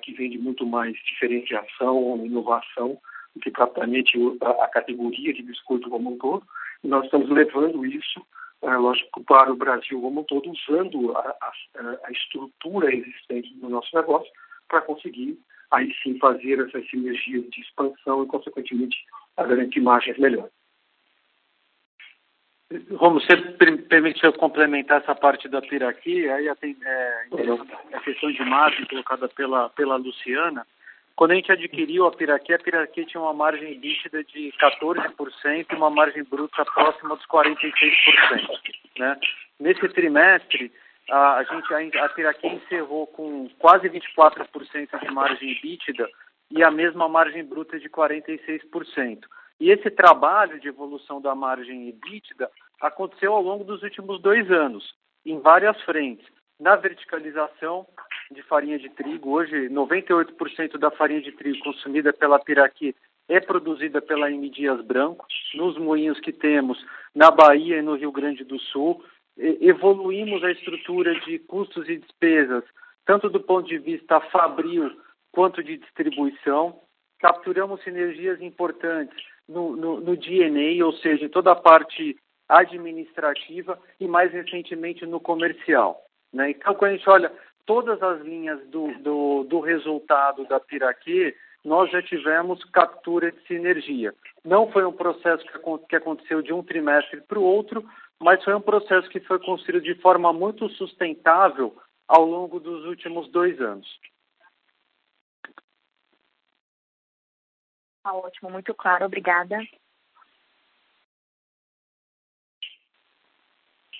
[0.00, 2.98] que vende muito mais diferenciação, inovação,
[3.34, 4.18] do que propriamente
[4.60, 6.46] a categoria de biscoito como um todo,
[6.84, 8.24] e nós estamos levando isso
[8.62, 11.52] é, lógico, para o Brasil como um todo, usando a, a,
[12.04, 14.30] a estrutura existente do nosso negócio
[14.68, 15.38] para conseguir,
[15.70, 18.96] aí sim, fazer essas sinergias de expansão e, consequentemente,
[19.36, 20.52] a garantir margens melhores.
[22.96, 23.36] Romo, você
[23.88, 27.26] permitiu complementar essa parte da Piraqui, aí a, é,
[27.92, 30.66] a questão de margem colocada pela, pela Luciana,
[31.14, 35.74] quando a gente adquiriu a Piraquê, a Piraquê tinha uma margem líquida de 14% e
[35.76, 37.52] uma margem bruta próxima dos 46%.
[38.98, 39.20] Né?
[39.60, 40.72] Nesse trimestre,
[41.10, 46.08] a, a gente a, a encerrou com quase 24% de margem líquida
[46.50, 49.20] e a mesma margem bruta de 46%.
[49.62, 52.50] E esse trabalho de evolução da margem EBITDA
[52.80, 54.92] aconteceu ao longo dos últimos dois anos,
[55.24, 56.26] em várias frentes.
[56.58, 57.86] Na verticalização,
[58.32, 59.30] de farinha de trigo.
[59.30, 62.92] Hoje, 98% da farinha de trigo consumida pela Piraqui
[63.28, 64.50] é produzida pela M.
[64.50, 66.84] Dias Branco, nos moinhos que temos
[67.14, 69.00] na Bahia e no Rio Grande do Sul.
[69.38, 72.64] evoluímos a estrutura de custos e despesas,
[73.06, 74.90] tanto do ponto de vista fabril
[75.30, 76.80] quanto de distribuição.
[77.20, 82.16] Capturamos sinergias importantes no, no, no DNA, ou seja, em toda a parte
[82.48, 86.04] administrativa e mais recentemente no comercial.
[86.32, 86.50] Né?
[86.50, 87.32] Então, quando a gente olha
[87.66, 91.34] todas as linhas do, do, do resultado da Piraquê,
[91.64, 94.12] nós já tivemos captura de sinergia.
[94.44, 97.84] Não foi um processo que, que aconteceu de um trimestre para o outro,
[98.20, 101.74] mas foi um processo que foi construído de forma muito sustentável
[102.08, 103.88] ao longo dos últimos dois anos.
[108.02, 109.58] Tá ótimo, muito claro, obrigada.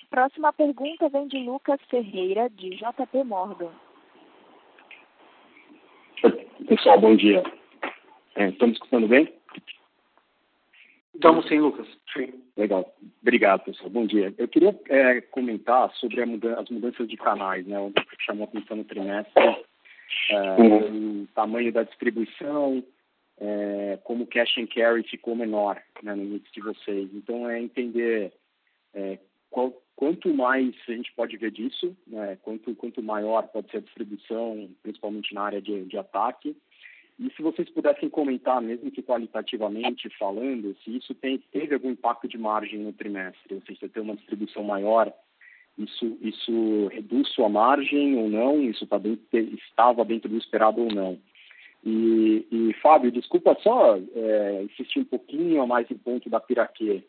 [0.09, 3.71] Próxima pergunta vem de Lucas Ferreira, de JP Morgan.
[6.67, 7.41] Pessoal, bom dia.
[8.35, 9.33] É, estamos escutando bem?
[11.15, 11.87] Estamos sim, Lucas.
[12.13, 12.43] Sim.
[12.57, 12.93] Legal.
[13.21, 13.89] Obrigado, pessoal.
[13.89, 14.33] Bom dia.
[14.37, 17.79] Eu queria é, comentar sobre mudança, as mudanças de canais, né?
[17.79, 19.65] O que chamou a atenção no trimestre,
[20.29, 21.23] é, uhum.
[21.23, 22.83] o tamanho da distribuição,
[23.39, 27.09] é, como o cash and carry ficou menor né, no mix de vocês.
[27.13, 28.31] Então, é entender
[28.93, 29.19] é,
[29.49, 33.81] qual, quanto mais a gente pode ver disso, né, quanto, quanto maior pode ser a
[33.81, 36.55] distribuição, principalmente na área de, de ataque.
[37.19, 42.27] E se vocês pudessem comentar, mesmo que qualitativamente falando, se isso tem, teve algum impacto
[42.27, 45.13] de margem no trimestre, ou seja, se tem uma distribuição maior,
[45.77, 48.61] isso, isso reduz sua margem ou não?
[48.61, 51.19] Isso tá dentro, estava dentro do esperado ou não?
[51.85, 57.03] E, e Fábio, desculpa só é, insistir um pouquinho mais em ponto da Piraquê.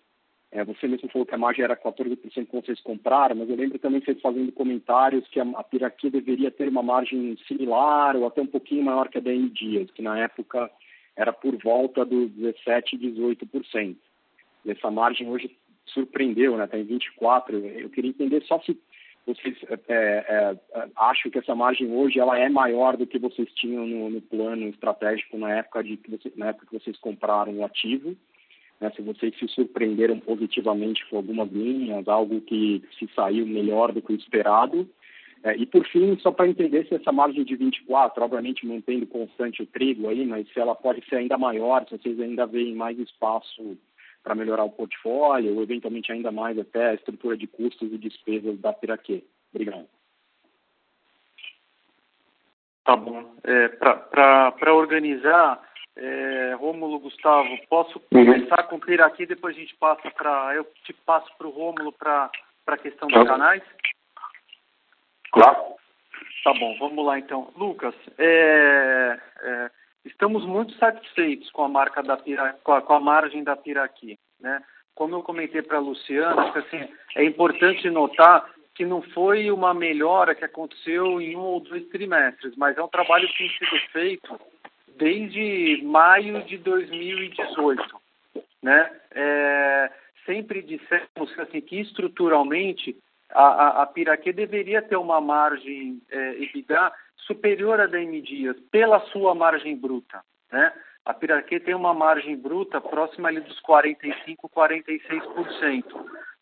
[0.51, 2.17] É, você mesmo falou que a margem era 14%
[2.47, 6.51] que vocês compraram, mas eu lembro também vocês fazendo comentários que a, a Piraquê deveria
[6.51, 10.03] ter uma margem similar ou até um pouquinho maior que a da M Dias, que
[10.03, 10.71] na época
[11.17, 13.97] era por volta dos 17%, 18%.
[14.65, 15.57] E essa margem hoje
[15.87, 16.65] surpreendeu, né?
[16.65, 17.53] Está em 24%.
[17.77, 18.77] Eu queria entender só se
[19.27, 23.49] vocês é, é, é, acham que essa margem hoje ela é maior do que vocês
[23.55, 25.99] tinham no, no plano estratégico na época, de,
[26.37, 28.17] na época que vocês compraram o ativo
[28.81, 34.03] né, se vocês se surpreenderam positivamente com algumas linhas, algo que se saiu melhor do
[34.03, 34.89] que o esperado.
[35.43, 39.63] É, e por fim, só para entender se essa margem de 24, obviamente mantendo constante
[39.63, 42.99] o trigo aí, mas se ela pode ser ainda maior, se vocês ainda veem mais
[42.99, 43.77] espaço
[44.25, 48.59] para melhorar o portfólio, ou eventualmente ainda mais até a estrutura de custos e despesas
[48.59, 49.23] da Piraquê.
[49.53, 49.87] Obrigado.
[52.85, 53.35] Tá bom.
[53.45, 55.63] É, para organizar,
[55.97, 58.25] é, Rômulo, Gustavo, posso uhum.
[58.25, 60.55] começar com o Piraqui, depois a gente passa para.
[60.55, 62.31] Eu te passo para o Rômulo para
[62.67, 63.63] a questão dos canais?
[65.33, 65.75] Claro.
[66.43, 67.51] Tá bom, vamos lá então.
[67.57, 69.71] Lucas, é, é,
[70.05, 74.19] estamos muito satisfeitos com a marca da Pira, com a, com a margem da Piraqui.
[74.41, 74.63] Né?
[74.95, 80.35] Como eu comentei para a Luciana, assim, é importante notar que não foi uma melhora
[80.35, 84.41] que aconteceu em um ou dois trimestres, mas é um trabalho que tem sido feito
[84.97, 87.83] desde maio de 2018.
[88.63, 88.91] Né?
[89.13, 89.91] É,
[90.27, 92.97] sempre dissemos assim, que estruturalmente
[93.31, 98.57] a, a, a Piraquê deveria ter uma margem é, EBITDA superior à da M Dias,
[98.71, 100.21] pela sua margem bruta.
[100.53, 100.73] Né?
[101.05, 105.85] A Piraquê tem uma margem bruta próxima ali dos 45%, 46%.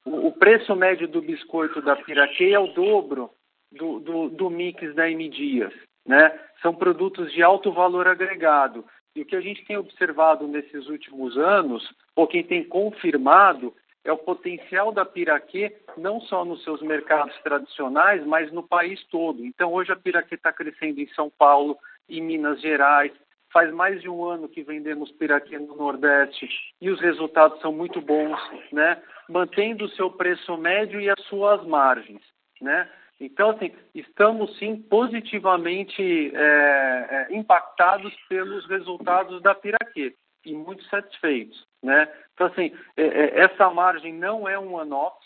[0.04, 3.30] O, preço médio do biscoito da Piraquê é o dobro
[3.70, 5.72] do, do, do mix da M Dias
[6.06, 6.38] né?
[6.60, 8.84] São produtos de alto valor agregado.
[9.14, 14.12] E o que a gente tem observado nesses últimos anos, ou quem tem confirmado, é
[14.12, 19.44] o potencial da Piraquê, não só nos seus mercados tradicionais, mas no país todo.
[19.44, 21.78] Então, hoje a Piraquê está crescendo em São Paulo,
[22.08, 23.12] em Minas Gerais.
[23.52, 26.48] Faz mais de um ano que vendemos Piraquê no Nordeste
[26.80, 28.40] e os resultados são muito bons,
[28.72, 29.00] né?
[29.28, 32.22] mantendo o seu preço médio e as suas margens.
[32.60, 32.88] Né?
[33.20, 40.14] Então, assim, estamos sim positivamente é, é, impactados pelos resultados da Piraquê
[40.44, 42.12] e muito satisfeitos, né?
[42.34, 45.16] Então, assim, é, é essa margem não é um one-off,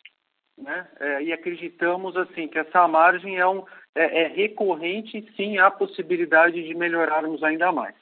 [0.58, 0.88] né?
[0.98, 3.64] É, e acreditamos, assim, que essa margem é, um,
[3.94, 7.94] é, é recorrente e sim há possibilidade de melhorarmos ainda mais.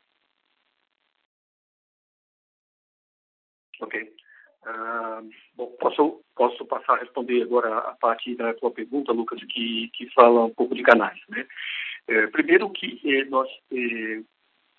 [3.80, 4.14] Ok.
[4.66, 9.90] Uh, bom, posso, posso passar a responder agora a parte da tua pergunta, Lucas, que,
[9.92, 11.20] que fala um pouco de canais.
[11.28, 11.46] Né?
[12.08, 14.22] É, primeiro que eh, nós eh,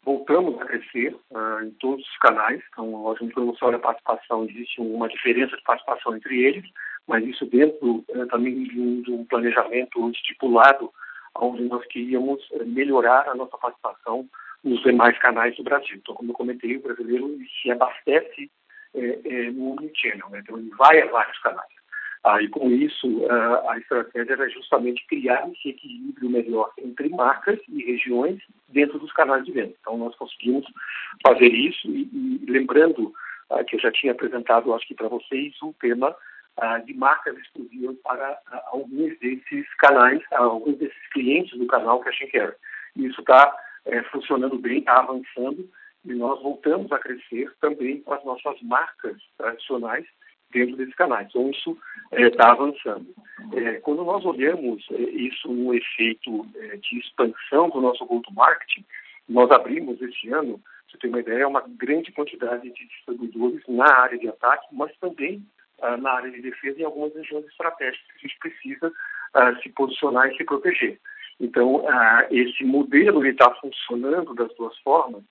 [0.05, 4.45] voltamos a crescer uh, em todos os canais, então, lógico, quando você olha a participação,
[4.45, 6.63] existe uma diferença de participação entre eles,
[7.07, 10.91] mas isso dentro eh, também de um, planejamento estipulado,
[11.37, 14.27] onde nós queríamos melhorar a nossa participação
[14.63, 15.97] nos demais canais do Brasil.
[15.97, 18.49] Então, como eu comentei, o brasileiro se abastece
[18.95, 20.39] é, é, no Omnichannel, né?
[20.39, 21.69] então ele vai a vários canais.
[22.41, 27.83] E com isso, a, a estratégia era justamente criar esse equilíbrio melhor entre marcas e
[27.83, 29.73] regiões dentro dos canais de venda.
[29.79, 30.65] Então, nós conseguimos
[31.25, 33.13] fazer isso e, e lembrando
[33.51, 36.15] ah, que eu já tinha apresentado, acho que para vocês, um tema
[36.57, 42.23] ah, de marcas exclusivas para ah, alguns desses canais, alguns desses clientes do canal Cash
[42.23, 42.55] and Care.
[42.95, 43.55] E isso está
[43.85, 45.69] é, funcionando bem, está avançando
[46.03, 50.05] e nós voltamos a crescer também com as nossas marcas tradicionais
[50.51, 51.27] dentro desses canais.
[51.29, 51.77] Então, isso
[52.11, 53.07] está é, avançando.
[53.53, 58.85] É, quando nós olhamos é, isso no efeito é, de expansão do nosso go-to-marketing,
[59.27, 64.17] nós abrimos este ano, você tem uma ideia, uma grande quantidade de distribuidores na área
[64.17, 65.43] de ataque, mas também
[65.81, 68.93] ah, na área de defesa em algumas regiões estratégicas que a gente precisa
[69.33, 70.99] ah, se posicionar e se proteger.
[71.39, 75.21] Então, ah, esse modelo está funcionando das duas formas,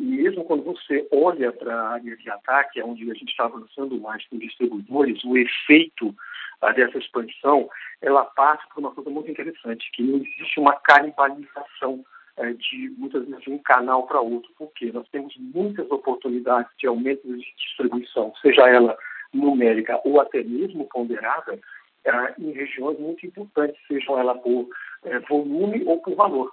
[0.00, 4.00] e mesmo quando você olha para a área de ataque, onde a gente está avançando
[4.00, 6.14] mais com distribuidores, o efeito
[6.62, 7.68] ah, dessa expansão,
[8.00, 12.02] ela passa por uma coisa muito interessante, que não existe uma canibalização
[12.38, 16.86] eh, de muitas vezes de um canal para outro, porque nós temos muitas oportunidades de
[16.86, 18.96] aumento de distribuição, seja ela
[19.34, 21.58] numérica ou até mesmo ponderada,
[22.06, 24.66] ah, em regiões muito importantes, sejam ela por
[25.04, 26.50] eh, volume ou por valor.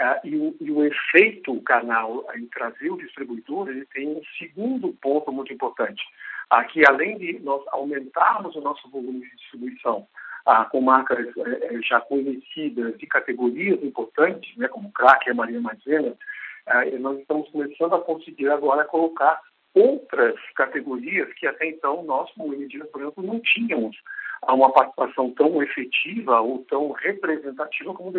[0.00, 4.94] Uh, e, o, e, o, efeito canal em trazer o distribuidor, ele tem um segundo
[4.94, 6.02] ponto muito importante.
[6.48, 10.08] Aqui, além de nós aumentarmos o nosso volume de distribuição
[10.46, 15.60] uh, com marcas uh, já conhecidas de categorias importantes, né, como Crack e a Maria
[15.60, 16.16] Maisena,
[17.00, 19.40] nós estamos começando a conseguir agora colocar
[19.74, 23.96] outras categorias que até então nós, como Energia Branco, não tínhamos
[24.48, 28.12] uma participação tão efetiva ou tão representativa como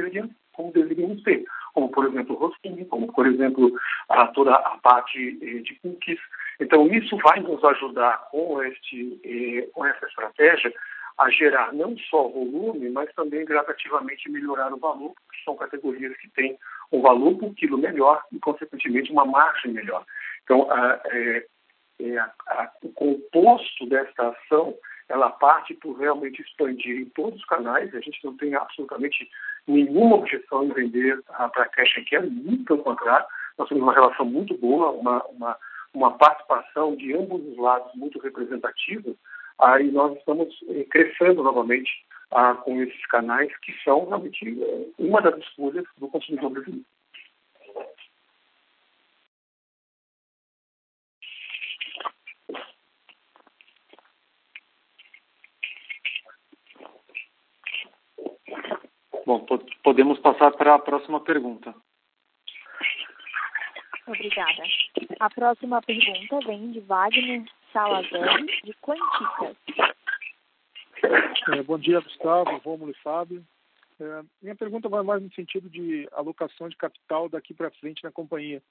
[0.54, 1.44] como deveríamos ter.
[1.74, 3.72] Como, por exemplo, Rosquinha, como, por exemplo,
[4.10, 6.20] a, toda a parte eh, de cookies.
[6.60, 10.74] Então, isso vai nos ajudar com, este, eh, com essa estratégia
[11.18, 16.30] a gerar não só volume, mas também gradativamente melhorar o valor, porque são categorias que
[16.30, 16.58] têm
[16.92, 20.04] um valor por quilo melhor e, consequentemente, uma margem melhor.
[20.44, 21.46] Então, a, é,
[22.00, 24.76] é, a, o composto desta ação,
[25.08, 29.30] ela parte por realmente expandir em todos os canais, a gente não tem absolutamente
[29.68, 33.26] nenhuma objeção em vender para a Cash Care, muito pelo contrário,
[33.58, 35.58] nós temos uma relação muito boa, uma, uma,
[35.94, 39.14] uma participação de ambos os lados muito representativa,
[39.60, 41.90] aí nós estamos eh, crescendo novamente
[42.32, 46.86] ah, com esses canais que são realmente eh, uma das escolhas do consumidor brasileiro.
[59.32, 59.46] Bom,
[59.82, 61.74] podemos passar para a próxima pergunta.
[64.06, 64.64] Obrigada.
[65.22, 69.56] A próxima pergunta vem de Wagner Salazar, de Quanticas.
[71.54, 73.42] É, bom dia, Gustavo, Rômulo e Fábio.
[74.02, 78.12] É, minha pergunta vai mais no sentido de alocação de capital daqui para frente na
[78.12, 78.62] companhia.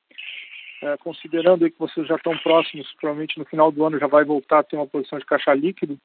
[0.82, 4.58] É, considerando que vocês já estão próximos, provavelmente no final do ano já vai voltar
[4.58, 5.98] a ter uma posição de caixa líquido,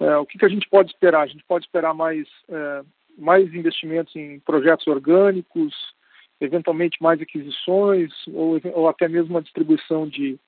[0.00, 1.22] é, o que, que, a gente pode esperar?
[1.22, 2.82] A gente pode esperar mais, é,
[3.16, 5.74] mais investimentos em projetos orgânicos,
[6.40, 10.38] eventualmente mais aquisições ou, ou até mesmo uma distribuição de,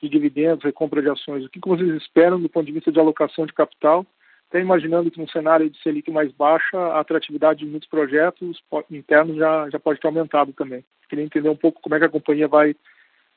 [0.00, 1.44] de dividendos, recompra de ações.
[1.44, 4.06] O que, que vocês esperam do ponto de vista de alocação de capital?
[4.48, 9.36] Até imaginando que no cenário de Selic mais baixa, a atratividade de muitos projetos internos
[9.36, 10.84] já, já pode ter aumentado também.
[11.08, 12.76] Queria entender um pouco como é que a companhia vai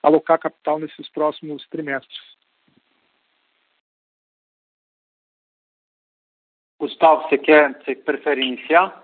[0.04, 2.37] alocar capital nesses próximos trimestres.
[6.80, 9.04] Gustavo, você quer, você prefere iniciar?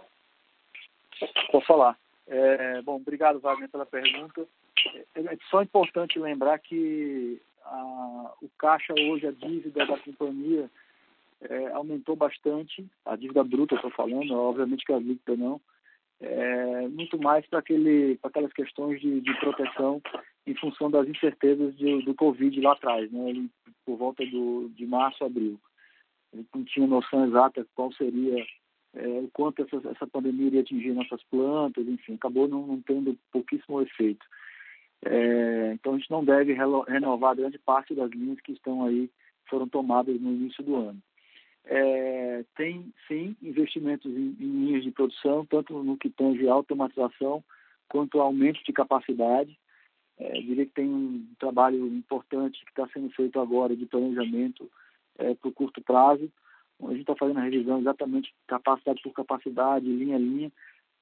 [1.52, 1.98] Vou falar.
[2.28, 4.46] É, bom, obrigado, Wagner, pela pergunta.
[5.16, 10.70] É, é só importante lembrar que a, o caixa hoje, a dívida da companhia,
[11.42, 12.86] é, aumentou bastante.
[13.06, 15.60] A dívida bruta, estou falando, obviamente que a líquida não.
[16.22, 20.02] É, muito mais para aquelas questões de, de, proteção
[20.48, 23.46] em função das incertezas de, do Covid lá atrás, né,
[23.86, 25.60] por volta do, de março, abril.
[26.34, 28.44] A gente não tinha noção exata qual seria
[28.96, 33.18] é, o quanto essa, essa pandemia iria atingir nossas plantas, enfim, acabou não, não tendo
[33.32, 34.26] pouquíssimo efeito.
[35.06, 39.10] É, então a gente não deve renovar grande parte das linhas que estão aí,
[39.50, 41.00] foram tomadas no início do ano.
[41.66, 47.44] É, tem sim investimentos em, em, linhas de produção, tanto no que tange automatização
[47.88, 49.58] quanto aumento de capacidade.
[50.18, 54.70] É, diria que tem um trabalho importante que está sendo feito agora de planejamento
[55.18, 56.32] é, para o curto prazo.
[56.82, 60.52] A gente está fazendo a revisão exatamente capacidade por capacidade, linha a linha,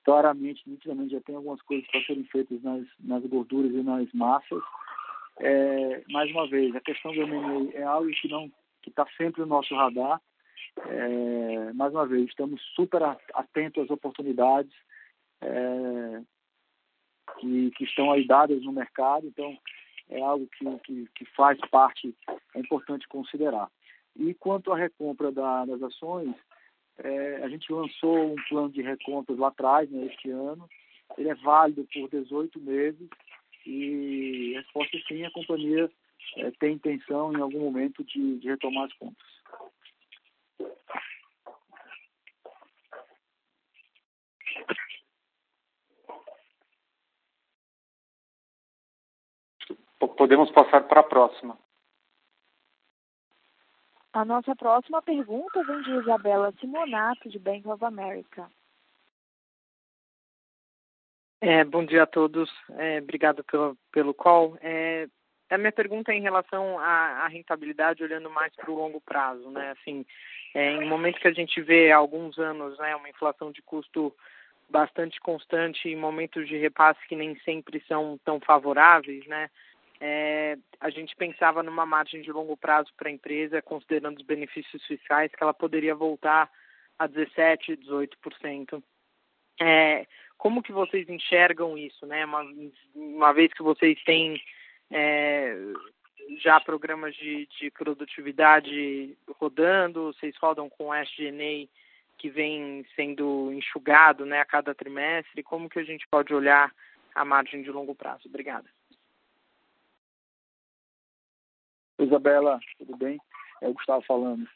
[0.04, 4.62] claramente, nitidamente, já tem algumas coisas para serem feitas nas, nas gorduras e nas massas.
[5.40, 8.52] É, mais uma vez, a questão do M&A é algo que não
[8.82, 10.20] que está sempre no nosso radar.
[10.88, 13.02] É, mais uma vez, estamos super
[13.34, 14.74] atentos às oportunidades
[15.42, 16.22] é,
[17.40, 19.58] que, que estão aí dadas no mercado, então
[20.10, 22.16] é algo que, que, que faz parte,
[22.56, 23.70] é importante considerar.
[24.16, 26.36] E quanto à recompra da, das ações,
[26.98, 30.68] é, a gente lançou um plano de recompras lá atrás, né, este ano.
[31.18, 33.10] Ele é válido por 18 meses
[33.66, 35.90] e resposta sim, a companhia
[36.38, 39.28] é, tem intenção em algum momento de, de retomar as contas.
[50.18, 51.58] Podemos passar para a próxima.
[54.14, 58.50] A nossa próxima pergunta vem de Isabela Simonato, de Bank of America.
[61.40, 62.52] É, bom dia a todos.
[62.78, 64.58] É, obrigado pelo, pelo call.
[64.62, 65.08] É,
[65.50, 69.50] a minha pergunta é em relação à, à rentabilidade, olhando mais para o longo prazo.
[69.50, 69.72] Né?
[69.72, 70.06] Assim,
[70.54, 74.14] é, em momentos que a gente vê há alguns anos né, uma inflação de custo
[74.70, 79.50] bastante constante, em momentos de repasse que nem sempre são tão favoráveis, né?
[80.04, 84.84] É, a gente pensava numa margem de longo prazo para a empresa, considerando os benefícios
[84.88, 86.50] fiscais, que ela poderia voltar
[86.98, 88.84] a 17%, 18%.
[89.62, 90.08] É,
[90.40, 92.26] como que vocês enxergam isso, né?
[92.26, 92.44] Uma,
[92.96, 94.42] uma vez que vocês têm
[94.90, 95.56] é,
[96.40, 101.70] já programas de, de produtividade rodando, vocês rodam com SG&A
[102.18, 106.72] que vem sendo enxugado né, a cada trimestre, como que a gente pode olhar
[107.14, 108.28] a margem de longo prazo?
[108.28, 108.68] Obrigada.
[112.06, 113.20] Isabela, tudo bem?
[113.62, 114.48] É o Gustavo falando.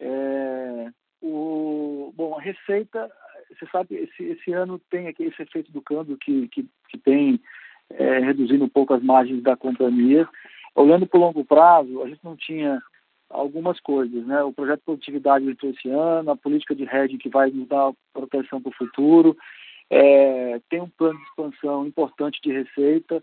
[0.00, 0.90] É,
[1.20, 3.10] o, bom, a receita,
[3.48, 7.40] você sabe, esse, esse ano tem aqui esse efeito do câmbio que, que, que tem
[7.90, 10.28] é, reduzindo um pouco as margens da companhia.
[10.74, 12.80] Olhando para o longo prazo, a gente não tinha
[13.28, 14.42] algumas coisas, né?
[14.42, 17.92] O projeto de produtividade entrou esse ano, a política de hedging que vai nos dar
[18.12, 19.36] proteção para o futuro,
[19.90, 23.22] é, tem um plano de expansão importante de receita.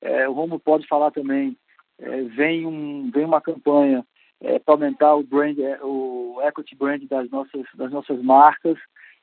[0.00, 1.56] É, o Romo pode falar também,
[1.98, 4.04] é, vem, um, vem uma campanha
[4.40, 8.78] é, para aumentar o brand, é, o equity brand das nossas, das nossas marcas,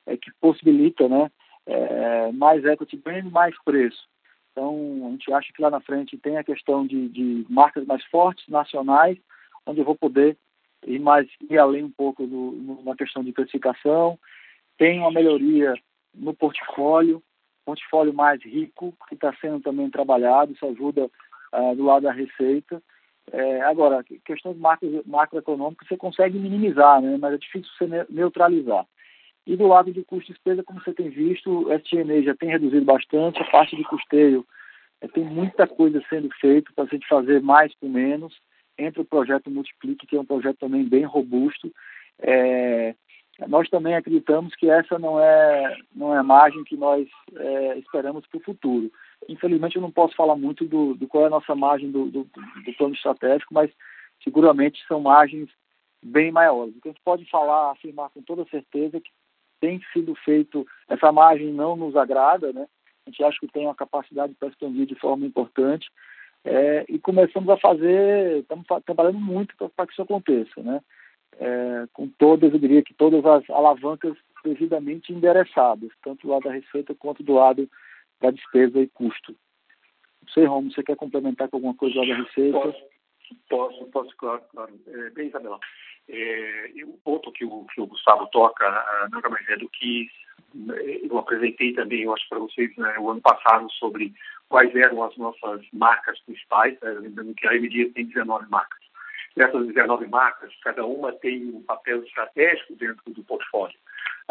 [0.06, 1.30] é, que possibilita né,
[1.66, 4.08] é, mais equity brand, mais preço.
[4.52, 8.04] Então, a gente acha que lá na frente tem a questão de, de marcas mais
[8.06, 9.16] fortes, nacionais,
[9.64, 10.36] onde eu vou poder
[10.86, 14.18] ir mais ir além um pouco do, na questão de precificação.
[14.76, 15.74] Tem uma melhoria
[16.14, 17.22] no portfólio,
[17.64, 21.08] portfólio mais rico, que está sendo também trabalhado, isso ajuda
[21.52, 22.82] uh, do lado da receita.
[23.30, 27.16] É, agora, questões macro, macroeconômicas você consegue minimizar, né?
[27.20, 28.84] mas é difícil você neutralizar.
[29.46, 32.48] E do lado de custo e despesa, como você tem visto, o STN já tem
[32.48, 34.46] reduzido bastante, a parte de custeio
[35.00, 38.34] é, tem muita coisa sendo feita para a gente fazer mais com menos,
[38.78, 41.72] entre o projeto Multiplique, que é um projeto também bem robusto.
[42.20, 42.94] É,
[43.48, 48.26] nós também acreditamos que essa não é, não é a margem que nós é, esperamos
[48.26, 48.90] para o futuro.
[49.28, 52.24] Infelizmente, eu não posso falar muito do, do qual é a nossa margem do, do,
[52.24, 53.70] do, plano estratégico, mas
[54.22, 55.48] seguramente são margens
[56.02, 56.76] bem maiores.
[56.76, 59.10] O que a gente pode falar, afirmar com toda certeza é que
[59.60, 62.66] tem sido feito, essa margem não nos agrada, né?
[63.06, 65.88] A gente acha que tem uma capacidade para expandir de forma importante
[66.44, 70.80] é, e começamos a fazer, estamos trabalhando muito para que isso aconteça, né?
[71.38, 76.52] é, com todas, eu diria que todas as alavancas devidamente endereçadas, tanto do lado da
[76.52, 77.68] receita quanto do lado
[78.22, 79.36] da despesa e custo.
[80.22, 82.58] Não sei, Romo, você quer complementar com alguma coisa lá da receita?
[82.58, 82.84] Posso,
[83.48, 84.42] posso, posso claro.
[84.50, 84.80] claro.
[84.86, 85.58] É, bem, Isabela,
[86.08, 88.64] é, o ponto que o, que o Gustavo toca
[89.10, 90.08] nada mais é do que
[90.54, 94.12] eu apresentei também, eu acho, para vocês né, o ano passado sobre
[94.48, 98.80] quais eram as nossas marcas principais, né, lembrando que a MD tem 19 marcas.
[99.34, 103.78] Dessas 19 marcas, cada uma tem um papel estratégico dentro do portfólio.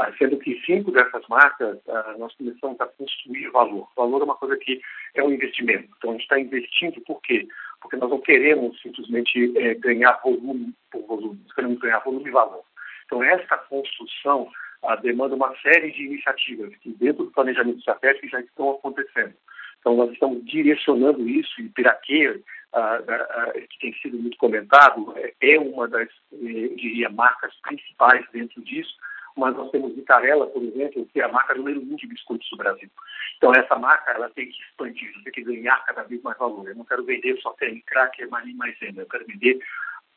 [0.01, 3.87] Ah, sendo que cinco dessas marcas ah, nós começamos a construir valor.
[3.95, 4.81] Valor é uma coisa que
[5.13, 5.87] é um investimento.
[5.95, 7.47] Então a gente está investindo por quê?
[7.79, 12.31] Porque nós não queremos simplesmente é, ganhar volume por volume, nós queremos ganhar volume e
[12.31, 12.63] valor.
[13.05, 14.49] Então essa construção
[14.81, 19.35] ah, demanda uma série de iniciativas que dentro do planejamento estratégico já estão acontecendo.
[19.81, 22.41] Então nós estamos direcionando isso e Piraquê
[23.69, 28.95] que tem sido muito comentado, é, é uma das, eh, diria, marcas principais dentro disso,
[29.35, 32.57] mas nós temos Vitarella, por exemplo, que é a marca número um de biscoitos do
[32.57, 32.89] Brasil.
[33.37, 36.67] Então, essa marca ela tem que expandir, tem que ganhar cada vez mais valor.
[36.67, 39.01] Eu não quero vender só creme cracker, mais mais venda.
[39.01, 39.59] Eu quero vender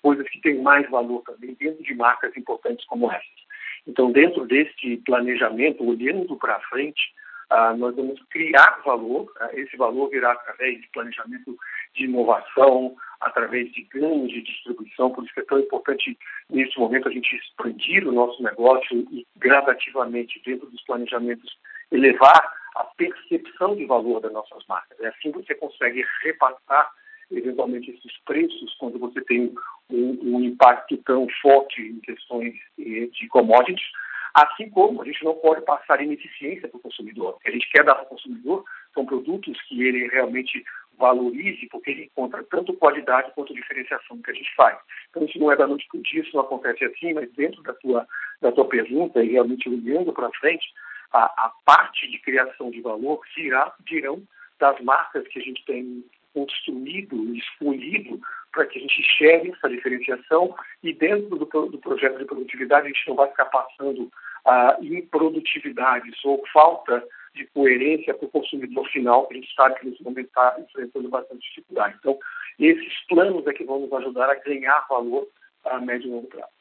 [0.02, 3.44] coisas que têm mais valor também dentro de marcas importantes como essas.
[3.86, 7.02] Então, dentro deste planejamento, olhando para frente,
[7.50, 9.32] ah, nós vamos criar valor.
[9.40, 11.56] Ah, esse valor virá através de planejamento
[11.94, 15.10] de inovação, através de ganhos de distribuição.
[15.10, 16.16] Por isso que é tão importante,
[16.50, 21.58] nesse momento, a gente expandir o nosso negócio e gradativamente, dentro dos planejamentos,
[21.90, 24.98] elevar a percepção de valor das nossas marcas.
[25.00, 26.90] É assim que você consegue repassar,
[27.30, 29.54] eventualmente, esses preços quando você tem
[29.90, 33.88] um, um impacto tão forte em questões eh, de commodities
[34.34, 37.38] Assim como a gente não pode passar ineficiência para o consumidor.
[37.46, 40.64] A gente quer dar para o consumidor são produtos que ele realmente
[40.98, 44.78] valorize, porque ele encontra tanto qualidade quanto diferenciação que a gente faz.
[45.10, 47.62] Então, isso não é da noite para o dia, isso não acontece assim, mas dentro
[47.62, 48.06] da tua,
[48.40, 50.66] da tua pergunta, e realmente olhando para frente,
[51.12, 54.22] a, a, parte de criação de valor virá, virão
[54.58, 58.20] das marcas que a gente tem construído, escolhido
[58.52, 62.88] para que a gente enxergue essa diferenciação e dentro do, do, projeto de produtividade a
[62.88, 64.10] gente não vai ficar passando
[64.44, 69.86] ah, improdutividades ou falta de coerência para o consumidor final, que a gente sabe que
[69.86, 71.96] nesse momento está enfrentando bastante dificuldade.
[71.98, 72.18] Então,
[72.58, 75.28] esses planos é que vão nos ajudar a ganhar valor
[75.64, 76.52] a médio e longo prazo.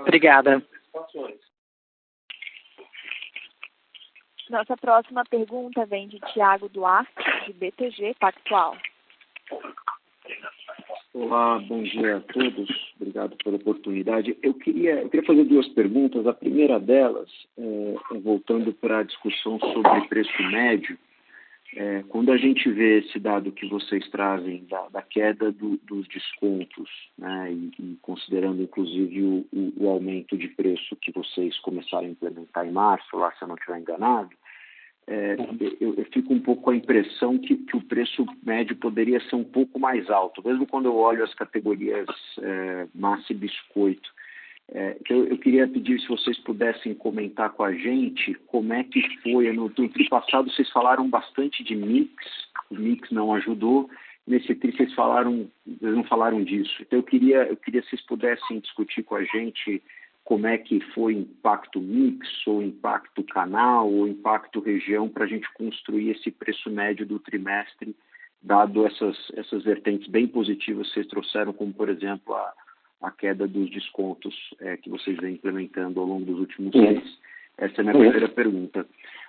[0.00, 0.62] Obrigada.
[4.50, 7.12] Nossa próxima pergunta vem de Tiago Duarte,
[7.46, 8.76] de BTG Pactual.
[11.14, 12.68] Olá, bom dia a todos.
[12.96, 14.36] Obrigado pela oportunidade.
[14.42, 16.26] Eu queria, eu queria fazer duas perguntas.
[16.26, 20.98] A primeira delas, é, voltando para a discussão sobre preço médio,
[21.76, 26.08] é, quando a gente vê esse dado que vocês trazem da, da queda do, dos
[26.08, 32.08] descontos, né, e, e, considerando inclusive o, o, o, aumento de preço que vocês começaram
[32.08, 34.30] a implementar em março, lá se eu não estiver enganado,
[35.06, 35.36] é,
[35.80, 39.36] eu, eu, fico um pouco com a impressão que, que, o preço médio poderia ser
[39.36, 42.06] um pouco mais alto, mesmo quando eu olho as categorias
[42.40, 44.08] é, massa e biscoito.
[44.72, 49.02] É, eu, eu, queria pedir se vocês pudessem comentar com a gente como é que
[49.18, 49.52] foi.
[49.52, 52.10] No, no passado vocês falaram bastante de mix,
[52.70, 53.90] o mix não ajudou.
[54.26, 56.74] Nesse tri vocês falaram, vocês não falaram disso.
[56.80, 59.82] Então eu queria, eu queria que vocês pudessem discutir com a gente
[60.24, 65.52] como é que foi impacto mix, ou impacto canal, ou impacto região, para a gente
[65.52, 67.94] construir esse preço médio do trimestre,
[68.42, 72.52] dado essas, essas vertentes bem positivas que vocês trouxeram, como, por exemplo, a,
[73.02, 77.18] a queda dos descontos é, que vocês vêm implementando ao longo dos últimos meses.
[77.58, 78.86] Essa é a minha primeira pergunta.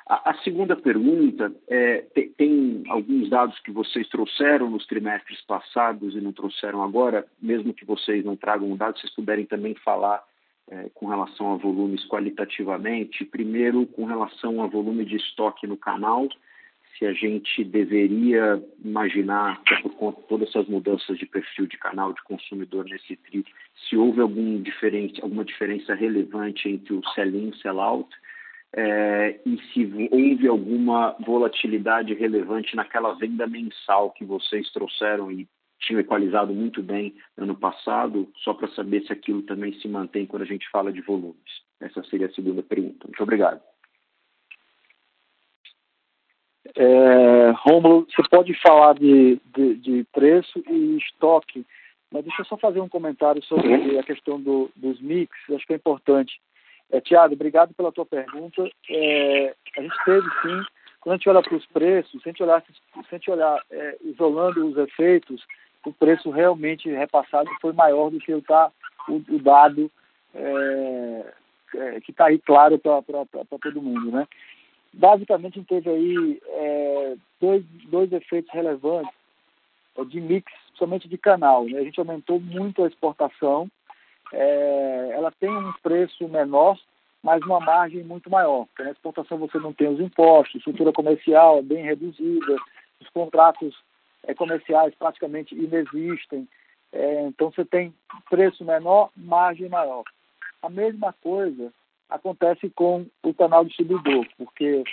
[0.08, 6.16] A, a segunda pergunta é, tem, tem, alguns dados que vocês trouxeram nos trimestres passados
[6.16, 10.24] e não trouxeram agora, mesmo que vocês não tragam dados, vocês puderem também falar
[10.70, 13.26] é, com relação a volumes qualitativamente.
[13.26, 16.28] Primeiro, com relação a volume de estoque no canal,
[16.98, 22.14] se a gente deveria imaginar, por conta de todas essas mudanças de perfil de canal
[22.14, 23.46] de consumidor nesse TRI,
[23.88, 28.10] se houve algum diferente, alguma diferença relevante entre o sell-in e sell-out,
[28.78, 35.48] é, e se houve alguma volatilidade relevante naquela venda mensal que vocês trouxeram e
[35.80, 40.44] tinham equalizado muito bem ano passado, só para saber se aquilo também se mantém quando
[40.44, 41.36] a gente fala de volumes.
[41.80, 43.08] Essa seria a segunda pergunta.
[43.08, 43.62] Muito obrigado.
[46.76, 51.66] É, Romulo, você pode falar de, de, de, preço e estoque,
[52.12, 55.74] mas deixa eu só fazer um comentário sobre a questão do, dos mix, acho que
[55.74, 56.40] é importante.
[56.92, 58.70] É, Tiago, obrigado pela tua pergunta.
[58.90, 60.64] É, a gente teve sim,
[61.00, 63.62] quando a gente olha para os preços, se a gente olhar, se a gente olhar
[63.72, 65.46] é, isolando os efeitos,
[65.86, 68.72] o preço realmente repassado foi maior do que o, tá,
[69.08, 69.92] o, o dado
[70.34, 71.34] é,
[71.76, 73.02] é, que está aí claro para
[73.62, 74.12] todo mundo.
[74.12, 74.28] Né?
[74.94, 79.14] Basicamente, a gente teve aí é, dois, dois efeitos relevantes
[80.08, 81.66] de mix, somente de canal.
[81.66, 81.80] Né?
[81.80, 83.70] A gente aumentou muito a exportação,
[84.34, 86.78] é, ela tem um preço menor,
[87.24, 88.66] mas uma margem muito maior.
[88.66, 92.56] Porque na exportação você não tem os impostos, estrutura comercial é bem reduzida,
[93.00, 93.76] os contratos
[94.28, 96.48] é, comerciais praticamente inexistem.
[96.92, 97.94] É, então você tem
[98.30, 100.04] preço menor, margem maior.
[100.62, 101.72] A mesma coisa
[102.10, 104.84] acontece com o canal distribuidor, porque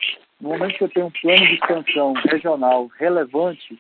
[0.41, 3.79] no momento que você tem um plano de expansão regional relevante,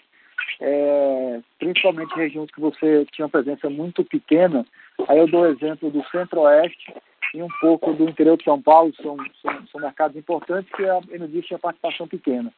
[0.61, 4.64] é, principalmente regiões que você tinha uma presença muito pequena,
[5.09, 6.94] aí eu dou o exemplo do centro-oeste
[7.34, 11.00] e um pouco do interior de São Paulo, são, são, são mercados importantes que a
[11.11, 12.53] Energia tinha participação pequena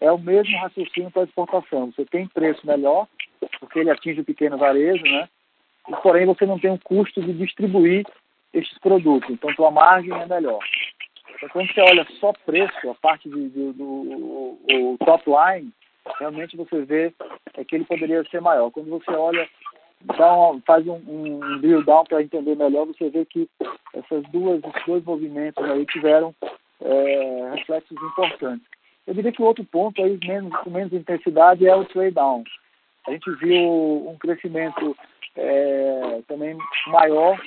[0.00, 1.92] é o mesmo raciocínio para exportação.
[1.92, 3.06] Você tem preço melhor,
[3.60, 5.28] porque ele atinge o pequeno varejo, né?
[5.88, 8.04] E, porém, você não tem o custo de distribuir
[8.52, 9.30] estes produtos.
[9.30, 10.58] Então, sua margem é melhor.
[11.34, 15.70] Então, quando você olha só preço, a parte de, de, do o top line,
[16.18, 17.12] realmente você vê
[17.54, 18.70] é que ele poderia ser maior.
[18.70, 19.48] Quando você olha,
[20.16, 23.48] dá uma, faz um, um drill down para entender melhor, você vê que
[23.94, 26.34] essas duas, esses dois movimentos aí tiveram
[26.80, 28.66] é, reflexos importantes.
[29.06, 32.42] Eu diria que o outro ponto aí, menos, com menos intensidade, é o trade down.
[33.06, 34.96] A gente viu um crescimento
[35.36, 36.56] é, também
[36.88, 37.40] maior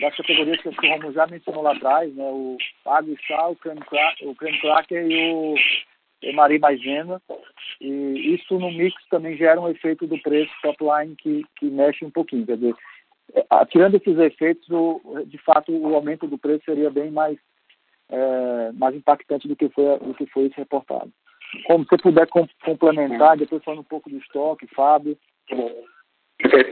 [0.00, 2.24] das categorias que o Romulo já mencionou lá atrás, né?
[2.24, 2.56] o
[2.86, 3.80] água e sal, o creme,
[4.60, 5.54] cracker e o
[6.22, 7.20] e Maria Maisena.
[7.80, 12.04] E isso no mix também gera um efeito do preço top line que, que mexe
[12.04, 12.46] um pouquinho.
[12.46, 12.74] Quer dizer,
[13.34, 17.38] é, tirando esses efeitos, o, de fato o aumento do preço seria bem mais
[18.10, 21.10] é, mais impactante do que foi, do que foi esse reportado.
[21.66, 22.28] Como você puder
[22.64, 25.16] complementar, depois falando um pouco do estoque, Fábio.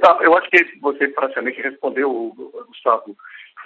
[0.01, 2.33] Tá, eu acho que você praticamente respondeu,
[2.69, 3.17] Gustavo.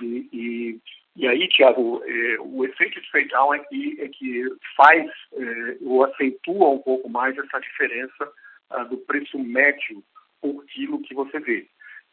[0.00, 0.80] E, e,
[1.14, 4.44] e aí, Tiago, é, o efeito de trade down é que, é que
[4.76, 8.32] faz é, ou acentua um pouco mais essa diferença
[8.70, 10.02] ah, do preço médio
[10.40, 11.66] por quilo que você vê.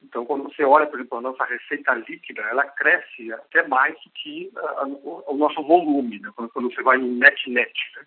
[0.03, 4.09] Então, quando você olha, por exemplo, a nossa receita líquida, ela cresce até mais do
[4.11, 6.31] que a, a, o nosso volume, né?
[6.35, 7.73] quando, quando, você vai em net-net.
[7.95, 8.03] Né?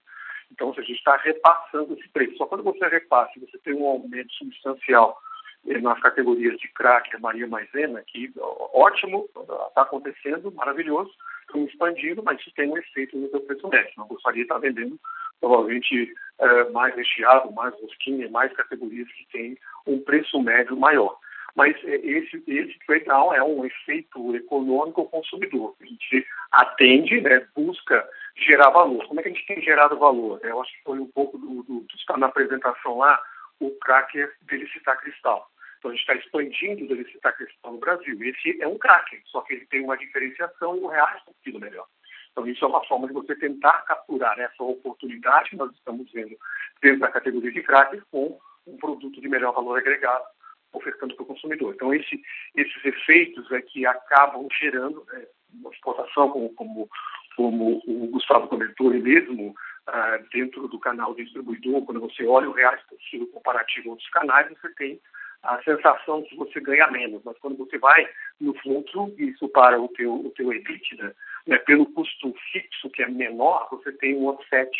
[0.50, 2.36] Então, a gente está repassando esse preço.
[2.36, 5.18] Só quando você repassa, você tem um aumento substancial
[5.66, 9.28] eh, nas categorias de crack, Maria Maisena, que ótimo,
[9.68, 11.10] está acontecendo, maravilhoso,
[11.42, 13.92] estão expandindo, mas isso tem um efeito no seu preço médio.
[13.98, 14.98] Não gostaria de estar vendendo
[15.40, 21.18] provavelmente eh, mais recheado, mais rosquinha, mais categorias que têm um preço médio maior.
[21.54, 25.74] Mas é, esse, esse trade-down é um efeito econômico ao consumidor.
[25.80, 29.06] A gente atende, né, busca gerar valor.
[29.06, 30.40] Como é que a gente tem gerado valor?
[30.42, 33.20] Eu acho que foi um pouco do, do está na apresentação lá,
[33.60, 35.48] o cracker Delicitar Cristal.
[35.78, 38.16] Então a gente está expandindo o Delicitar Cristal no Brasil.
[38.22, 41.60] Esse é um cracker, só que ele tem uma diferenciação e um reais por quilo
[41.60, 41.86] melhor.
[42.32, 46.34] Então, isso é uma forma de você tentar capturar essa oportunidade que nós estamos vendo
[46.80, 50.24] dentro da categoria de cracker com um produto de melhor valor agregado
[50.72, 51.74] ofertando para o consumidor.
[51.74, 52.20] Então, esse,
[52.56, 56.88] esses efeitos é que acabam gerando né, uma exportação, como, como,
[57.36, 59.54] como o Gustavo comentou, e mesmo
[59.86, 64.48] ah, dentro do canal distribuidor, quando você olha o reais possível comparativo a outros canais,
[64.50, 65.00] você tem
[65.42, 68.08] a sensação de que você ganha menos, mas quando você vai
[68.40, 71.14] no fluxo, isso para o teu, o teu EBITDA,
[71.46, 74.70] né, pelo custo fixo, que é menor, você tem um offset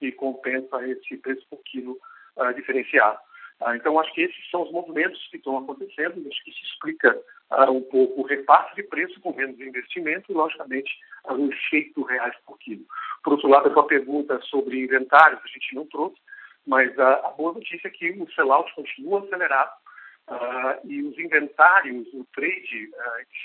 [0.00, 1.96] que compensa esse preço por quilo
[2.36, 3.18] uh, diferenciado.
[3.60, 7.16] Uh, então, acho que esses são os movimentos que estão acontecendo, acho que isso explica
[7.50, 10.90] uh, um pouco o repasse de preço com menos investimento e, logicamente,
[11.28, 12.84] o efeito reais por quilo.
[13.24, 16.16] Por outro lado, a sua pergunta sobre inventários, a gente não trouxe,
[16.66, 19.72] mas a boa notícia é que o sellout continua acelerado,
[20.30, 22.90] Uh, e os inventários, o trade,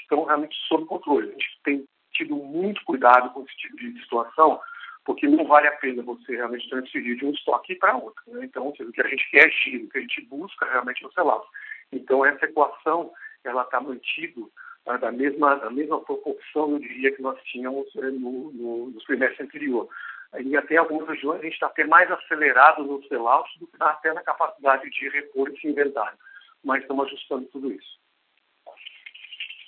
[0.01, 1.29] estão realmente sob controle.
[1.29, 4.59] A gente tem tido muito cuidado com esse tipo de situação,
[5.05, 8.21] porque não vale a pena você realmente transferir de um estoque para outro.
[8.27, 8.45] Né?
[8.45, 11.07] Então, o que a gente quer é giro, o que a gente busca realmente é
[11.07, 11.45] o sellout.
[11.91, 13.11] Então, essa equação
[13.43, 18.11] ela está mantida uh, da, mesma, da mesma proporção, eu diria, que nós tínhamos uh,
[18.11, 19.89] no, no, nos trimestres anteriores.
[20.39, 24.13] E até algumas regiões a gente está até mais acelerado no sellout do que até
[24.13, 26.17] na capacidade de repor esse inventário
[26.63, 27.99] mas estamos ajustando tudo isso.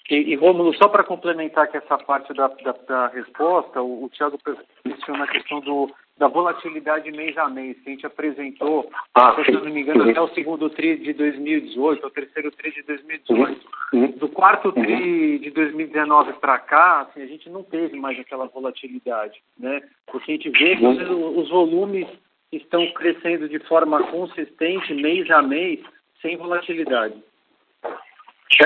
[0.09, 4.09] E, e Rômulo, só para complementar aqui essa parte da, da, da resposta, o, o
[4.09, 4.37] Tiago
[4.85, 9.51] menciona a questão do, da volatilidade mês a mês, que a gente apresentou, ah, se
[9.51, 10.11] não me engano, uhum.
[10.11, 13.67] até o segundo TRI de 2018, o terceiro TRI de 2018.
[13.93, 14.11] Uhum.
[14.11, 15.37] Do quarto TRI uhum.
[15.39, 19.81] de 2019 para cá, assim, a gente não teve mais aquela volatilidade, né?
[20.05, 22.07] Porque a gente vê que os, os volumes
[22.51, 25.79] estão crescendo de forma consistente, mês a mês,
[26.21, 27.15] sem volatilidade.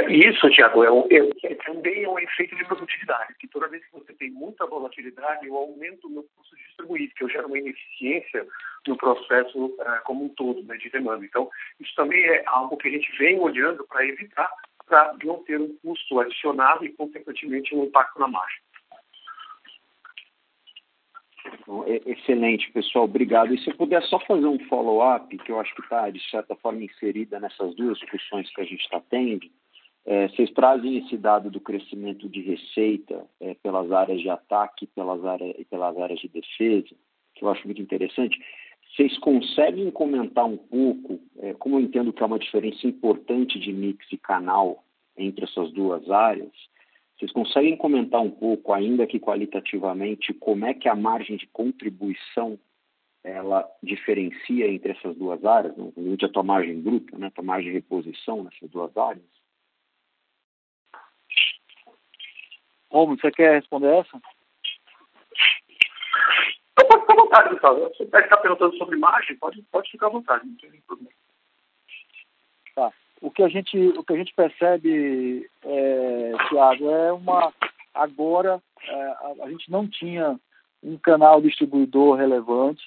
[0.10, 3.94] Isso, Tiago, é, é, é, também é um efeito de produtividade, que toda vez que
[3.94, 7.58] você tem muita volatilidade, eu aumento o meu custo de distribuir, que eu gero uma
[7.58, 8.46] ineficiência
[8.86, 11.26] no processo uh, como um todo né, de demanda.
[11.26, 11.50] Então,
[11.80, 14.52] isso também é algo que a gente vem olhando para evitar,
[14.86, 18.60] para não ter um custo adicionado e, consequentemente, um impacto na margem.
[22.06, 23.54] Excelente, pessoal, obrigado.
[23.54, 26.56] E se eu puder só fazer um follow-up, que eu acho que está, de certa
[26.56, 29.48] forma, inserida nessas duas discussões que a gente está tendo,
[30.06, 35.24] é, vocês trazem esse dado do crescimento de receita é, pelas áreas de ataque pelas
[35.24, 36.96] áreas, e pelas áreas de defesa,
[37.36, 38.40] que eu acho muito interessante.
[38.96, 43.72] Vocês conseguem comentar um pouco, é, como eu entendo que é uma diferença importante de
[43.72, 44.84] mix e canal
[45.18, 46.52] entre essas duas áreas,
[47.18, 52.58] vocês conseguem comentar um pouco, ainda que qualitativamente, como é que a margem de contribuição
[53.22, 55.92] ela diferencia entre essas duas áreas, não?
[56.22, 59.39] a tua margem bruta, né, a tua margem de reposição nessas duas áreas?
[62.92, 64.20] Romulo, você quer responder essa?
[66.76, 67.92] Pode ficar à vontade, Gustavo.
[67.96, 71.12] Se você está perguntando sobre margem, pode, pode ficar à vontade, não tem problema.
[72.76, 77.54] Tá o que a gente, o que a gente percebe, é, Tiago, é uma.
[77.94, 80.40] Agora, é, a, a, gente não tinha
[80.82, 82.82] um canal distribuidor relevante.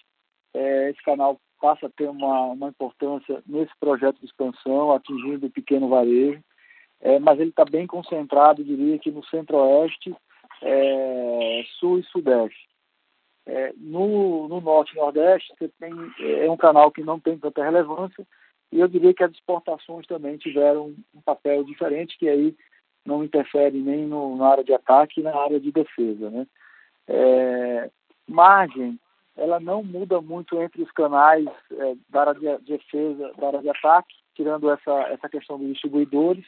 [0.55, 5.50] É, esse canal passa a ter uma, uma importância nesse projeto de expansão, atingindo o
[5.50, 6.42] pequeno varejo,
[7.03, 10.14] é, mas ele está bem concentrado, diria que no centro-oeste,
[10.62, 12.68] é, sul e sudeste.
[13.44, 17.64] É, no, no norte e nordeste, você tem, é um canal que não tem tanta
[17.64, 18.24] relevância,
[18.70, 22.57] e eu diria que as exportações também tiveram um papel diferente, que aí
[23.05, 26.30] não interfere nem no, na área de ataque nem na área de defesa.
[26.30, 26.46] Né?
[27.09, 27.90] É,
[28.28, 28.98] margem,
[29.36, 33.68] ela não muda muito entre os canais é, da área de defesa, da área de
[33.68, 36.44] ataque, tirando essa, essa questão dos distribuidores.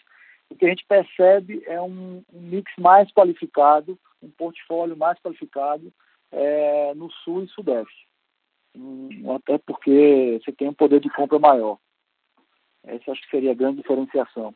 [0.51, 5.93] O que a gente percebe é um, um mix mais qualificado, um portfólio mais qualificado
[6.31, 8.07] é, no sul e sudeste.
[8.77, 11.79] Um, até porque você tem um poder de compra maior.
[12.83, 14.55] Essa acho que seria a grande diferenciação.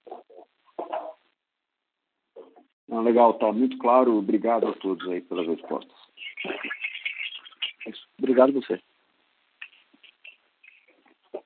[2.88, 4.16] Não, legal, tá muito claro.
[4.16, 5.96] Obrigado a todos aí pelas respostas.
[8.18, 8.80] Obrigado a você.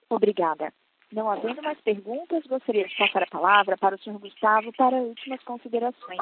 [0.08, 0.72] Obrigada.
[1.12, 5.42] Não havendo mais perguntas, gostaria de passar a palavra para o senhor Gustavo para últimas
[5.42, 6.20] considerações.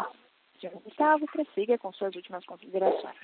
[0.60, 3.16] Senhor Gustavo, prossiga com suas últimas considerações.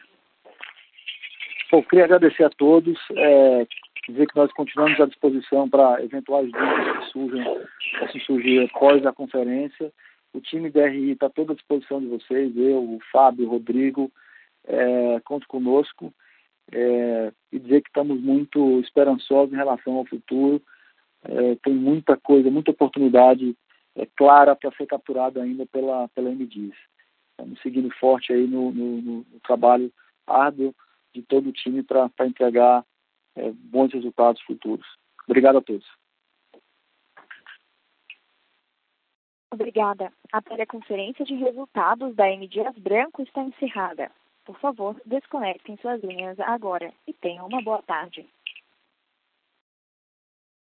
[1.71, 2.99] Bom, queria agradecer a todos.
[3.17, 3.67] É,
[4.09, 7.67] dizer que nós continuamos à disposição para eventuais dúvidas que surjam,
[7.99, 9.93] possam surgir após a conferência.
[10.33, 14.13] O time DRI está todo à disposição de vocês, eu, o Fábio, o Rodrigo,
[14.67, 16.13] é, conte conosco
[16.73, 20.63] é, e dizer que estamos muito esperançosos em relação ao futuro.
[21.29, 23.57] É, tem muita coisa, muita oportunidade
[23.97, 26.75] é, clara para ser capturada ainda pela, pela MDIS.
[27.31, 29.93] Estamos seguindo forte aí no, no, no trabalho
[30.27, 30.75] árduo
[31.15, 32.85] de todo o time para entregar
[33.35, 34.87] é, bons resultados futuros.
[35.27, 35.87] Obrigado a todos.
[39.53, 40.13] Obrigada.
[40.33, 42.47] A teleconferência de resultados da M.
[42.47, 44.11] Dias Branco está encerrada.
[44.45, 48.27] Por favor, desconectem suas linhas agora e tenham uma boa tarde.